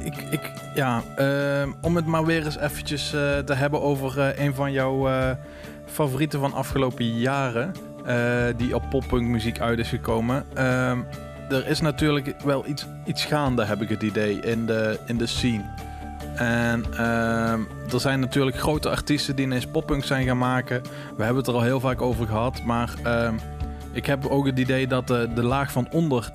[0.00, 0.40] ik, ik,
[0.74, 4.72] ja, eh, om het maar weer eens eventjes eh, te hebben over eh, een van
[4.72, 5.30] jouw eh,
[5.86, 7.97] favorieten van afgelopen jaren, eh,
[8.56, 10.44] die op poppunk muziek uit is gekomen.
[10.54, 10.98] Ehm,
[11.48, 15.26] er is natuurlijk wel iets, iets gaande, heb ik het idee, in de, in de
[15.26, 15.64] scene.
[16.34, 17.60] En ehm,
[17.92, 20.82] er zijn natuurlijk grote artiesten die ineens poppunk zijn gaan maken.
[21.16, 23.34] We hebben het er al heel vaak over gehad, maar ehm,
[23.92, 26.30] ik heb ook het idee dat de, de laag van onder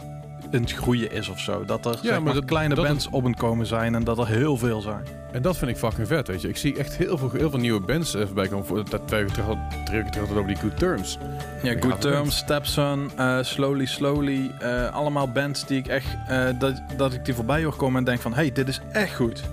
[0.51, 1.65] in het groeien is of zo.
[1.65, 4.57] Dat er zeg maar kleine dat bands op het komen zijn en dat er heel
[4.57, 5.22] veel zijn.
[5.33, 6.47] En dat vind ik fucking vet, weet je.
[6.47, 8.65] Ik zie echt heel veel, heel veel nieuwe bands eh, voorbij komen.
[8.65, 11.17] Voor, dat weken terug, had- drie weken terug had het over die Good Terms.
[11.63, 12.37] Ja, Good Terms.
[12.37, 14.51] Stepson, eh, Slowly Slowly.
[14.59, 18.03] eh, allemaal bands die ik echt, eh, dat, dat ik die voorbij hoor komen en
[18.03, 19.43] denk van, hey, dit is echt goed.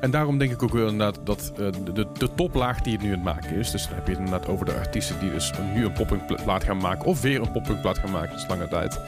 [0.00, 3.08] En daarom denk ik ook wel inderdaad dat eh, de, de, toplaag die het nu
[3.08, 3.70] aan het maken is.
[3.70, 6.76] Dus dan heb je het inderdaad over de artiesten die dus nu een poppingplaat gaan
[6.76, 7.04] maken.
[7.04, 9.00] Of weer een poppingplaat gaan maken, dat is lange tijd.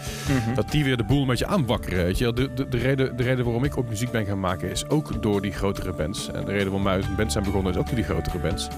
[0.55, 2.05] Dat die weer de boel een beetje aanwakkeren.
[2.05, 2.33] Weet je.
[2.33, 5.23] De, de, de, reden, de reden waarom ik ook muziek ben gaan maken is ook
[5.23, 6.31] door die grotere bands.
[6.33, 8.39] En de reden waarom wij uit een band zijn begonnen is ook door die grotere
[8.39, 8.69] bands.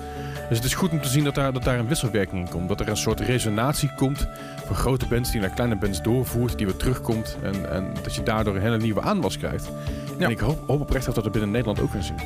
[0.54, 2.68] Dus het is goed om te zien dat daar, dat daar een wisselwerking in komt.
[2.68, 4.28] Dat er een soort resonatie komt
[4.66, 7.36] van grote bands die naar kleine bands doorvoert, die weer terugkomt.
[7.42, 9.68] En, en dat je daardoor een hele nieuwe aanwas krijgt.
[10.18, 10.24] Ja.
[10.24, 12.16] En ik hoop, hoop oprecht dat we dat binnen Nederland ook gaan zien.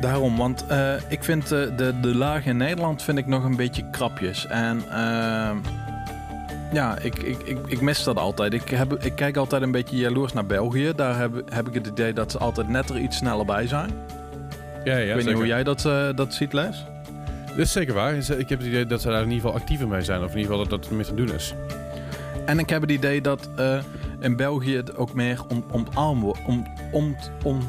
[0.00, 3.56] Daarom, want eh, ik vind eh, de, de laag in Nederland vind ik nog een
[3.56, 4.46] beetje krapjes.
[4.46, 5.56] En ehm,
[6.72, 8.52] ja, ik, ik, ik, ik mis dat altijd.
[8.52, 10.92] Ik, heb, ik kijk altijd een beetje jaloers naar België.
[10.96, 13.90] Daar heb, heb ik het idee dat ze altijd net er iets sneller bij zijn.
[14.84, 16.84] Ja, ja, ik weet niet hoe jij dat, eh, dat ziet, Les.
[17.56, 18.14] Dat is zeker waar.
[18.14, 20.22] Ik heb het idee dat ze daar in ieder geval actiever mee zijn.
[20.22, 21.54] Of in ieder geval dat dat meer te doen is.
[22.46, 23.78] En ik heb het idee dat eh,
[24.20, 26.40] in België het ook meer om, wordt.
[26.46, 27.60] Om, om, om,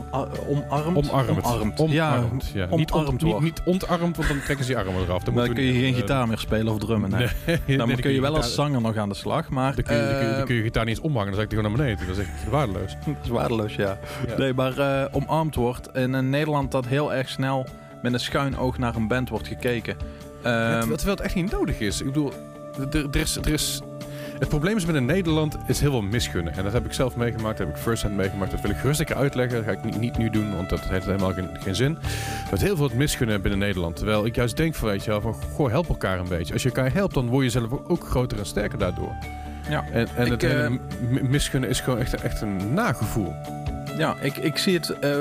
[0.47, 1.11] omarmd?
[1.11, 1.79] Omarmd.
[1.79, 2.67] Omarmd, ja.
[2.75, 5.23] Niet, ont, niet, niet ontarmd, want dan trekken ze je armen eraf.
[5.23, 7.09] Dan, Dan kun je geen eh, gitaar meer spelen of drummen.
[7.09, 7.27] Nee.
[7.77, 9.49] Dan dan kun je wel als zanger nog aan de slag.
[9.49, 11.31] Maar Dan kun, je, dan, kun je, dan eh, kun je gitaar niet eens omhangen,
[11.31, 12.07] dan ik die gewoon naar beneden.
[12.07, 12.95] Dat is echt waardeloos.
[13.05, 13.97] dat is waardeloos, ja.
[14.27, 14.37] Ja.
[14.37, 15.91] Nee, maar eh, omarmd wordt.
[15.91, 17.65] En in Nederland dat heel erg snel
[18.01, 19.97] met een schuin oog naar een band wordt gekeken.
[20.41, 21.99] Ehm, terwijl het echt niet nodig is.
[21.99, 22.33] Ik bedoel,
[22.91, 23.81] er, er is, er is,
[24.39, 26.53] het probleem is met in Nederland is heel veel misgunnen.
[26.53, 28.51] En dat heb ik zelf meegemaakt, dat heb ik first hand meegemaakt.
[28.51, 29.55] Dat wil ik rustig uitleggen.
[29.55, 31.97] Dat ga ik niet, niet nu doen, want dat heeft helemaal geen, geen zin.
[32.51, 33.95] Met heel veel het misgunnen binnen Nederland.
[33.95, 36.53] Terwijl ik juist denk van, weet je wel, van goh, help elkaar een beetje.
[36.53, 39.15] Als je elkaar helpt, dan word je zelf ook, groter en sterker daardoor.
[39.69, 39.85] Ja.
[39.91, 40.71] En, en Ik, het eh,
[41.21, 43.33] misgunnen is gewoon echt, echt een nagevoel.
[43.97, 45.17] Ja, ik, ik zie het eh,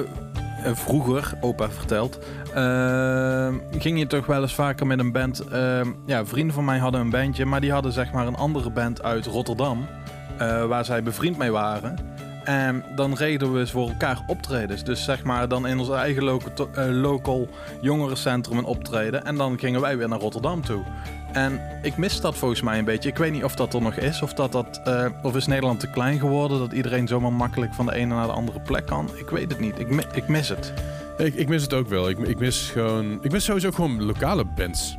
[0.74, 2.18] vroeger, opa vertelt.
[2.54, 5.40] eh, ging je toch wel eens vaker met een band.
[5.40, 8.70] eh, ja, vrienden van mij hadden een bandje, maar die hadden zeg maar een andere
[8.70, 9.86] band uit Rotterdam.
[10.38, 11.96] eh, waar zij bevriend mee waren.
[12.44, 14.84] En dan regelen we voor elkaar optredens.
[14.84, 16.22] Dus zeg maar dan in ons eigen
[16.74, 17.48] eh, local
[17.80, 19.24] jongerencentrum een optreden.
[19.24, 20.82] En dan gingen wij weer naar Rotterdam toe.
[21.36, 23.08] En ik mis dat volgens mij een beetje.
[23.08, 24.22] Ik weet niet of dat er nog is.
[24.22, 26.58] Of, dat dat, eh, of is Nederland te klein geworden.
[26.58, 29.10] Dat iedereen zomaar makkelijk van de ene naar de andere plek kan.
[29.14, 29.78] Ik weet het niet.
[29.78, 30.72] Ik, mi- ik mis het.
[31.16, 32.08] Ik, ik mis het ook wel.
[32.08, 33.18] Ik, ik mis gewoon.
[33.22, 34.96] Ik mis sowieso gewoon lokale bands.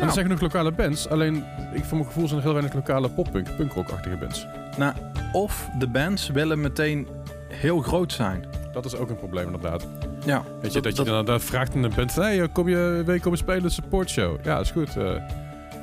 [0.00, 1.08] En er zijn genoeg lokale bands.
[1.08, 1.44] Alleen,
[1.74, 4.46] ik, voor mijn gevoel zijn er heel weinig lokale poppunk, punkrockachtige bands.
[4.76, 4.94] Nou,
[5.32, 7.08] of de bands willen meteen
[7.48, 8.44] heel groot zijn.
[8.72, 9.86] Dat is ook een probleem inderdaad.
[10.24, 12.22] Ja, Weet je, dat, je dan vraagt in een band van...
[12.22, 14.44] Hey, kom je week komen spelen, een supportshow?
[14.44, 14.96] Ja, is goed.
[14.96, 15.12] eh.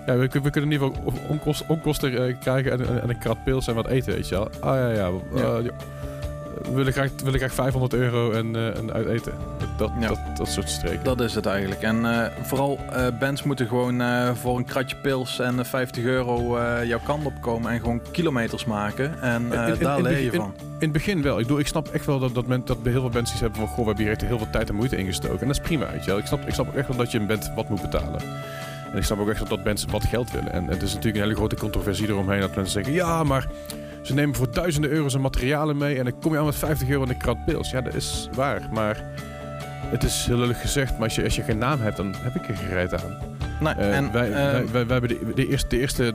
[0.07, 3.17] Ja, we, we kunnen in ieder geval onkost, onkosten eh, krijgen en, en, en een
[3.17, 4.49] krat pils en wat eten, weet je wel.
[4.59, 5.09] Ah ja, ja.
[5.35, 5.57] Ja.
[5.57, 5.71] ja.
[6.63, 9.33] We willen graag, we willen graag 500 euro en, eh, en uit eten.
[9.77, 10.07] Dat, Ja.
[10.07, 11.03] dat, dat soort streken.
[11.03, 11.81] Dat is het eigenlijk.
[11.81, 12.79] En vooral
[13.19, 14.01] bands moeten gewoon
[14.35, 18.65] voor een kratje pils en eh, 50 euro jouw kant op komen en gewoon kilometers
[18.65, 19.21] maken.
[19.21, 20.53] En In- in- daar in- leer je van.
[20.59, 21.35] In het begin wel.
[21.39, 23.59] Ik, bedoel, ik snap echt wel dat, dat, men, dat heel veel mensen iets hebben
[23.59, 23.67] van...
[23.67, 25.39] Goh, we hebben hier echt heel veel tijd en moeite ingestoken.
[25.41, 26.19] En dat is prima, weet je wel.
[26.19, 28.21] Ik snap, ik snap ook echt wel dat je een band wat moet betalen.
[28.91, 30.51] En ik snap ook echt dat, dat mensen wat geld willen.
[30.51, 32.39] En het is natuurlijk een hele grote controversie eromheen.
[32.39, 33.47] Dat mensen zeggen, ja, maar
[34.01, 35.97] ze nemen voor duizenden euro's aan materialen mee...
[35.97, 37.71] en dan kom je aan met 50 euro in een krat pils.
[37.71, 38.61] Ja, dat is waar.
[38.71, 39.03] Maar
[39.89, 40.91] het is heel lullig gezegd.
[40.91, 43.17] Maar als je, als je geen naam hebt, dan heb ik er gereid aan.
[43.59, 46.13] Nou, Eh, en, wij, eh, wij, wij, wij hebben de, de, eerste, de eerste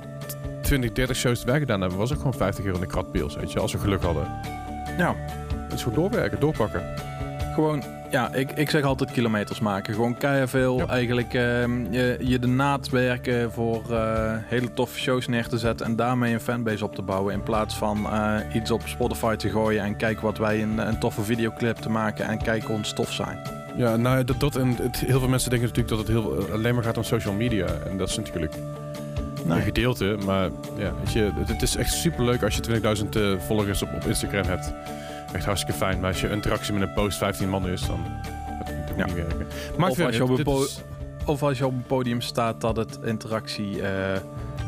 [0.63, 1.99] 20, 30 shows die wij gedaan hebben...
[1.99, 3.61] was ook gewoon 50 euro in een krat pils, weet je.
[3.61, 4.27] Als we geluk hadden.
[4.99, 5.15] ja,
[5.63, 6.83] Het is gewoon doorwerken, doorpakken.
[7.55, 9.95] gewoon, ja, ik, ik zeg altijd kilometers maken.
[9.95, 10.79] Gewoon keihard veel.
[10.79, 10.87] Ja.
[10.87, 15.87] Eigenlijk ehm, je, je de naad werken voor eh, hele toffe shows neer te zetten
[15.87, 17.35] en daarmee een fanbase op te bouwen.
[17.35, 20.99] In plaats van eh, iets op Spotify te gooien en kijken wat wij een, een
[20.99, 23.39] toffe videoclip te maken en kijken hoe ons tof zijn.
[23.77, 26.75] Ja, nou dat, dat en het, heel veel mensen denken natuurlijk dat het heel, alleen
[26.75, 27.67] maar gaat om social media.
[27.91, 28.55] En dat is natuurlijk
[29.45, 29.57] Nee.
[29.57, 30.17] een gedeelte.
[30.25, 33.83] Maar ja, weet je, het, het is echt super leuk als je 20.000 eh, volgers
[33.83, 34.73] op, op Instagram hebt.
[35.33, 36.01] Echt hartstikke fijn.
[36.01, 37.99] Maar als je interactie met een post 15 man is, dan
[38.59, 39.05] gaat het natuurlijk Ja.
[39.05, 39.47] niet werken.
[39.79, 40.83] Maar Of als je op een is-
[41.27, 43.91] Of als je op een podium staat dat het interactie eh,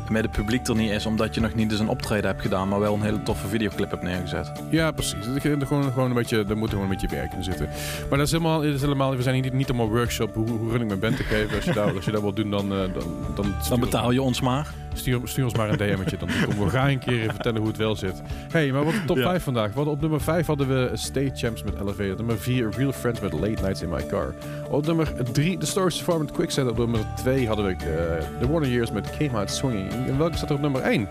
[0.09, 2.67] met het publiek er niet is, omdat je nog niet eens een optreden hebt gedaan,
[2.67, 4.51] maar wel een hele toffe videoclip hebt neergezet.
[4.69, 5.25] Ja, precies.
[5.35, 7.65] Is gewoon, gewoon een beetje, er moet gewoon een beetje werk in zitten.
[8.09, 10.33] Maar dat is helemaal, dat is helemaal we zijn hier niet, niet om een workshop
[10.33, 11.55] hoe, hoe run ik mijn band te geven.
[11.55, 13.03] Als je, daar, als je dat wilt doen, dan, eh, dan,
[13.35, 14.73] dan, Dan betaal je ons maar.
[14.95, 16.17] Stuur, stuur ons maar een DM'tje.
[16.17, 18.21] Dan komen we graag een keer vertellen hoe het wel zit.
[18.51, 19.23] hey, maar wat de top Ja.
[19.23, 19.73] 5 vandaag?
[19.73, 22.11] Hadden op nummer 5 hadden we State Champs met Elevator.
[22.11, 24.33] Op nummer 4 Real Friends met Late Nights in My Car.
[24.69, 26.69] Op nummer 3 The Stories Farm met Quicksand.
[26.69, 29.91] Op nummer 2 hadden we eh, The Warner Years met Came Out Swinging.
[30.07, 31.07] En welke staat er op nummer 1?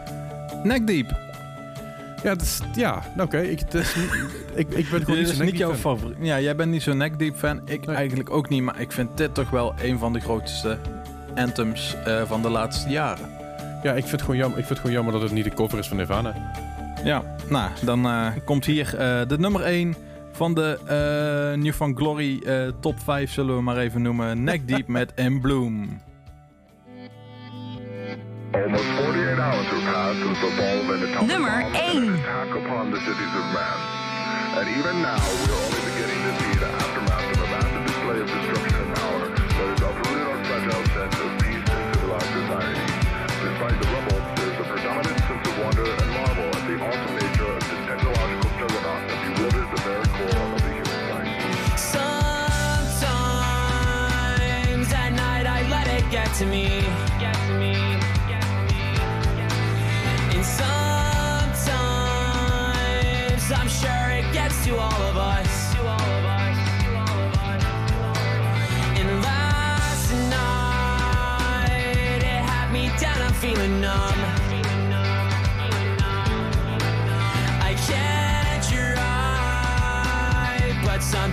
[0.62, 1.10] Neckdeep.
[2.22, 3.38] Ja, het is, ja nou, oké.
[3.40, 4.12] Ik, is niet-
[4.54, 5.78] ik, ik ben gewoon niet is niet jouw fan.
[5.96, 6.16] favoriet.
[6.20, 7.60] Ja, jij bent niet zo'n Neckdeep fan.
[7.64, 7.96] Ik Nee.
[7.96, 10.78] eigenlijk ook niet, maar ik vind dit toch wel een van de grootste
[11.34, 13.28] anthems eh, van de laatste jaren.
[13.84, 15.54] Ja, ik vind, het gewoon jammer, ik vind het gewoon jammer dat het niet de
[15.54, 16.34] cover is van Nirvana.
[17.04, 19.94] Ja, nou, dan eh, komt hier eh, de nummer 1
[20.32, 24.44] van de eh New Van Glory eh, top 5, zullen we maar even noemen.
[24.44, 26.00] Neck Deep met In Bloom.
[28.52, 32.02] Almost 48 hours have passed since the fall of an atomic Nummer bomb and één.
[32.08, 33.78] an attack upon the cities of man.
[34.58, 38.26] And even now, we're only beginning to see the aftermath of a massive display of
[38.26, 38.53] destruction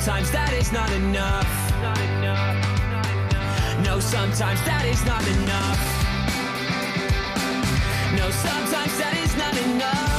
[0.02, 1.46] sometimes that is not enough.
[3.86, 5.80] No, sometimes that is not enough.
[8.18, 10.11] No, sometimes that is not enough.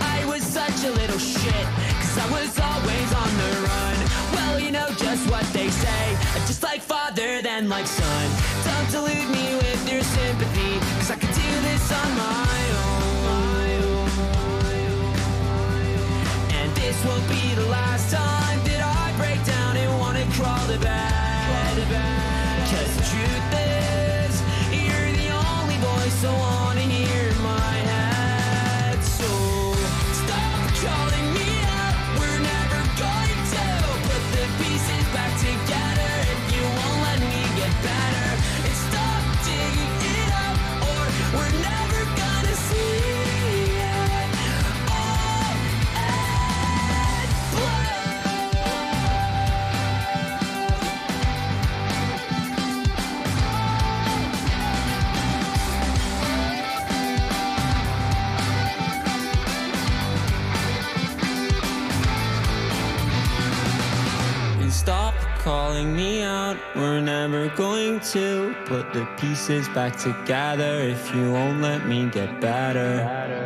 [0.00, 1.66] I was such a little shit,
[2.00, 3.96] cause I was always on the run.
[4.34, 6.04] Well, you know just what they say,
[6.34, 8.26] i just like father, then like son.
[8.64, 14.06] Don't delude me with your sympathy, cause I can do this on my own.
[16.58, 20.78] And this won't be the last time that I break down and wanna crawl to
[20.78, 21.76] bed.
[22.72, 24.34] Cause the truth is,
[24.72, 26.61] you're the only voice I
[68.02, 73.41] to put the pieces back together if you won't let me get better.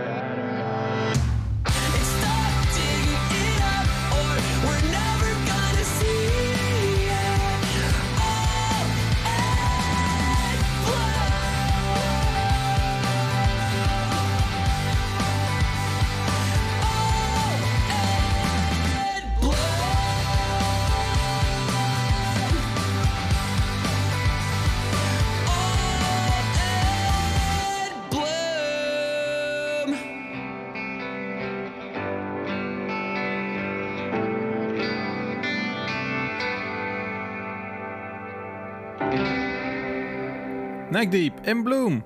[41.27, 42.05] Deep, In Bloom.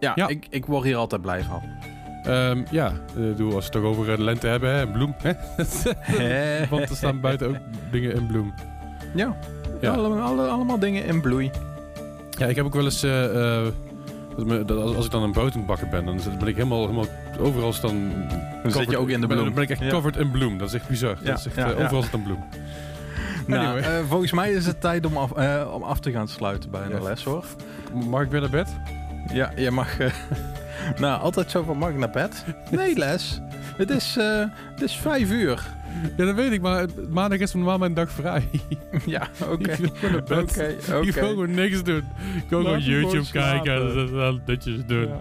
[0.00, 0.28] Ja, Ja.
[0.28, 1.62] Ik, ik word hier altijd blij van.
[2.22, 5.14] Ehm, ja, eh, doe als we het toch over eh, de lente hebben, hè, bloem.
[5.22, 5.32] Hè?
[6.70, 7.56] Want er staan buiten ook
[7.90, 8.54] dingen in bloem.
[9.14, 9.36] Ja.
[9.80, 9.92] Ja.
[9.92, 11.50] Alle, alle- allemaal dingen in bloei.
[12.38, 13.02] Ja, ik heb ook wel eens...
[13.02, 13.66] eh,
[14.68, 15.32] als, als ik dan een
[15.66, 17.06] bakken ben, dan ben ik helemaal, helemaal
[17.40, 18.12] overal dan...
[18.62, 19.44] Dan zit je ook in de bloem.
[19.44, 19.88] Dan ben ik echt Ja.
[19.88, 20.58] covered in bloem.
[20.58, 21.16] Dat is echt bizar.
[21.22, 22.44] Ja, Dat is echt, overal zit een bloem.
[23.46, 23.98] Nou, Anyway.
[23.98, 26.82] eh, volgens mij is het tijd om af, eh, om af te gaan sluiten bij
[26.90, 27.44] een les hoor.
[28.08, 28.68] Mag ik weer naar bed?
[29.32, 29.98] Ja, je mag.
[29.98, 30.10] eh,
[31.00, 32.44] nou, altijd zo van mag ik naar bed?
[32.70, 33.40] Nee, les.
[33.76, 34.14] Het is,
[34.74, 35.62] het is vijf uur.
[36.16, 38.48] Ja, dat weet ik, maar maandag is normaal mijn dag vrij.
[39.06, 39.76] Ja, oké.
[40.26, 40.38] Bed.
[40.38, 41.12] Oké, Ik wil oké.
[41.12, 42.04] gewoon niks doen.
[42.36, 44.12] Ik wil gewoon YouTube kijken en slapen.
[44.12, 45.08] dat- dat netjes doen.
[45.08, 45.20] Ja.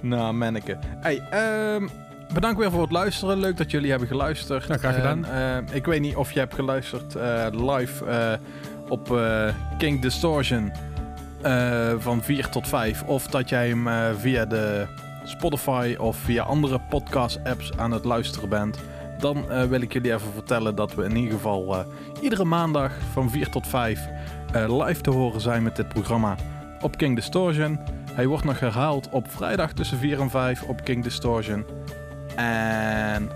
[0.00, 0.78] Nou, manneke.
[1.00, 1.86] Hey, ehm,
[2.32, 3.38] bedankt weer voor het luisteren.
[3.38, 4.68] Leuk dat jullie hebben geluisterd.
[4.68, 5.24] Nou, graag gedaan.
[5.24, 8.32] Eh, ik weet niet of je hebt geluisterd eh, live eh,
[8.88, 9.20] op
[9.78, 10.72] King Distortion
[11.98, 13.02] van 4 tot 5.
[13.02, 14.86] Of dat jij hem via de
[15.24, 18.78] Spotify of via andere podcast-apps aan het luisteren bent.
[19.18, 21.84] Dan wil ik jullie even vertellen dat we in ieder geval
[22.20, 24.08] iedere maandag van 4 tot 5
[24.52, 26.36] eh, live te horen zijn met dit programma
[26.80, 27.78] op King Distortion.
[28.12, 31.64] Hij wordt nog herhaald op vrijdag tussen 4 en 5 op King Distortion.
[32.36, 33.30] En...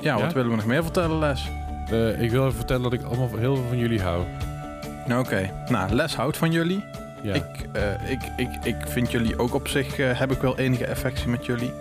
[0.00, 0.32] Ja, wat Ja?
[0.32, 1.50] willen we nog meer vertellen, Les?
[1.90, 4.22] Eh, ik wil even vertellen dat ik allemaal heel veel van jullie hou.
[5.18, 6.84] Oké, nou, Les houdt van jullie.
[7.22, 7.34] Ja.
[7.34, 10.88] Ik, eh, ik, ik, ik vind jullie ook op zich, eh, heb ik wel enige
[10.90, 11.72] affectie met jullie.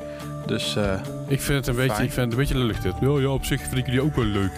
[0.46, 0.94] Dus eh,
[1.28, 2.06] Ik vind het een beetje, Fijn.
[2.06, 2.94] ik vind het een beetje lullig dit.
[3.02, 4.52] Ja, ja, op zich vind ik jullie ook wel leuk.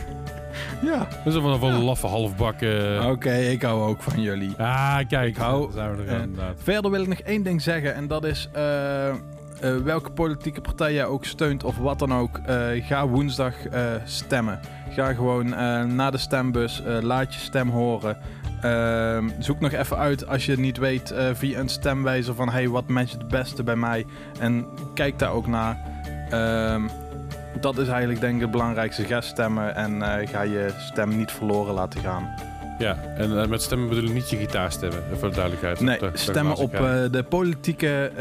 [0.81, 1.07] ja.
[1.23, 3.05] Dat is wel van een laffe halfbakken.
[3.11, 4.53] Oké, ik hou ook van jullie.
[4.57, 5.27] Ah, kijk.
[5.29, 6.55] Ik hou- daar zijn we er eh, inderdaad.
[6.63, 9.13] Verder wil ik nog één ding zeggen en dat is eh,
[9.61, 12.37] eh, welke politieke partij jij ook steunt of wat dan ook.
[12.37, 14.59] eh, ga woensdag eh, stemmen.
[14.89, 15.49] Ga gewoon
[15.95, 18.17] naar de stembus, laat je stem horen.
[18.61, 22.87] Ehm, zoek nog even uit als je niet weet via een stemwijzer van hey, wat
[22.87, 24.05] matcht het beste bij mij.
[24.39, 25.77] En kijk daar ook naar.
[26.29, 26.81] Ehm,
[27.59, 29.03] dat is eigenlijk denk ik het belangrijkste.
[29.03, 32.52] Ga stemmen en ga je stem niet verloren laten gaan.
[32.83, 35.79] Ja, en eh, met stemmen bedoel ik niet je gitaar stemmen, eh, voor de duidelijkheid.
[35.79, 38.11] Nee, stemmen op eh, de politieke,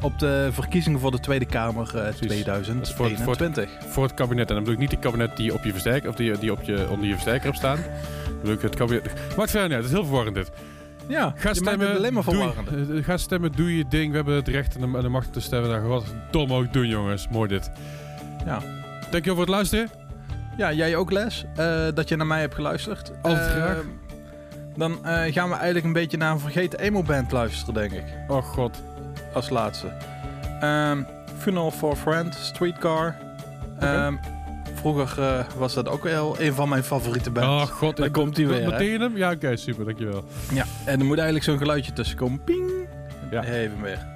[0.00, 2.44] op de verkiezingen voor de Tweede Kamer eh, Precies.
[2.44, 3.70] Dat is voor- 2021.
[3.88, 4.48] Voor het kabinet.
[4.48, 6.62] En dan bedoel ik niet het kabinet die op je versterker, of die, die op
[6.62, 7.76] je, onder je versterker hebt staan.
[8.26, 9.04] Dan bedoel ik het kabinet.
[9.36, 10.50] Maakt verder niet uit, het is heel verwarrend dit.
[11.08, 11.88] Ja, Ga stemmen.
[11.88, 14.10] het alleen maar doe, ga stemmen, doe je ding.
[14.10, 15.70] We hebben het recht en de, en de macht om te stemmen.
[15.70, 17.28] Nou, wat dom ook doen, jongens.
[17.28, 17.70] Mooi dit.
[18.46, 18.58] Ja.
[19.10, 19.88] Dankjewel voor het luisteren.
[20.56, 21.44] Ja, jij ook Les,
[21.94, 23.12] dat je naar mij hebt geluisterd.
[23.22, 23.76] Altijd graag.
[24.76, 28.04] Dan eh, gaan we eigenlijk een beetje naar een vergeten emo-band luisteren, denk ik.
[28.28, 28.82] Oh god.
[29.32, 29.92] Als laatste.
[31.38, 33.16] Funeral for Friend, Streetcar.
[33.78, 34.14] Ehm,
[34.74, 37.70] vroeger eh, was dat ook wel een van mijn favoriete bands.
[37.70, 37.96] Oh god.
[37.96, 38.68] Daar komt hij weer?
[38.70, 39.16] Meteen hem?
[39.16, 39.84] Ja, oké, super.
[39.84, 40.24] Dankjewel.
[40.52, 42.44] Ja, en er moet eigenlijk zo'n geluidje tussen komen.
[42.44, 42.70] Ping!
[43.30, 43.44] Ja.
[43.44, 44.06] Even weer.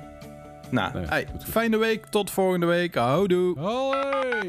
[0.70, 2.06] Nou, Nee, hey, fijne week.
[2.06, 2.94] Tot volgende week.
[2.94, 3.58] Houdoe.
[3.58, 4.48] Hoi!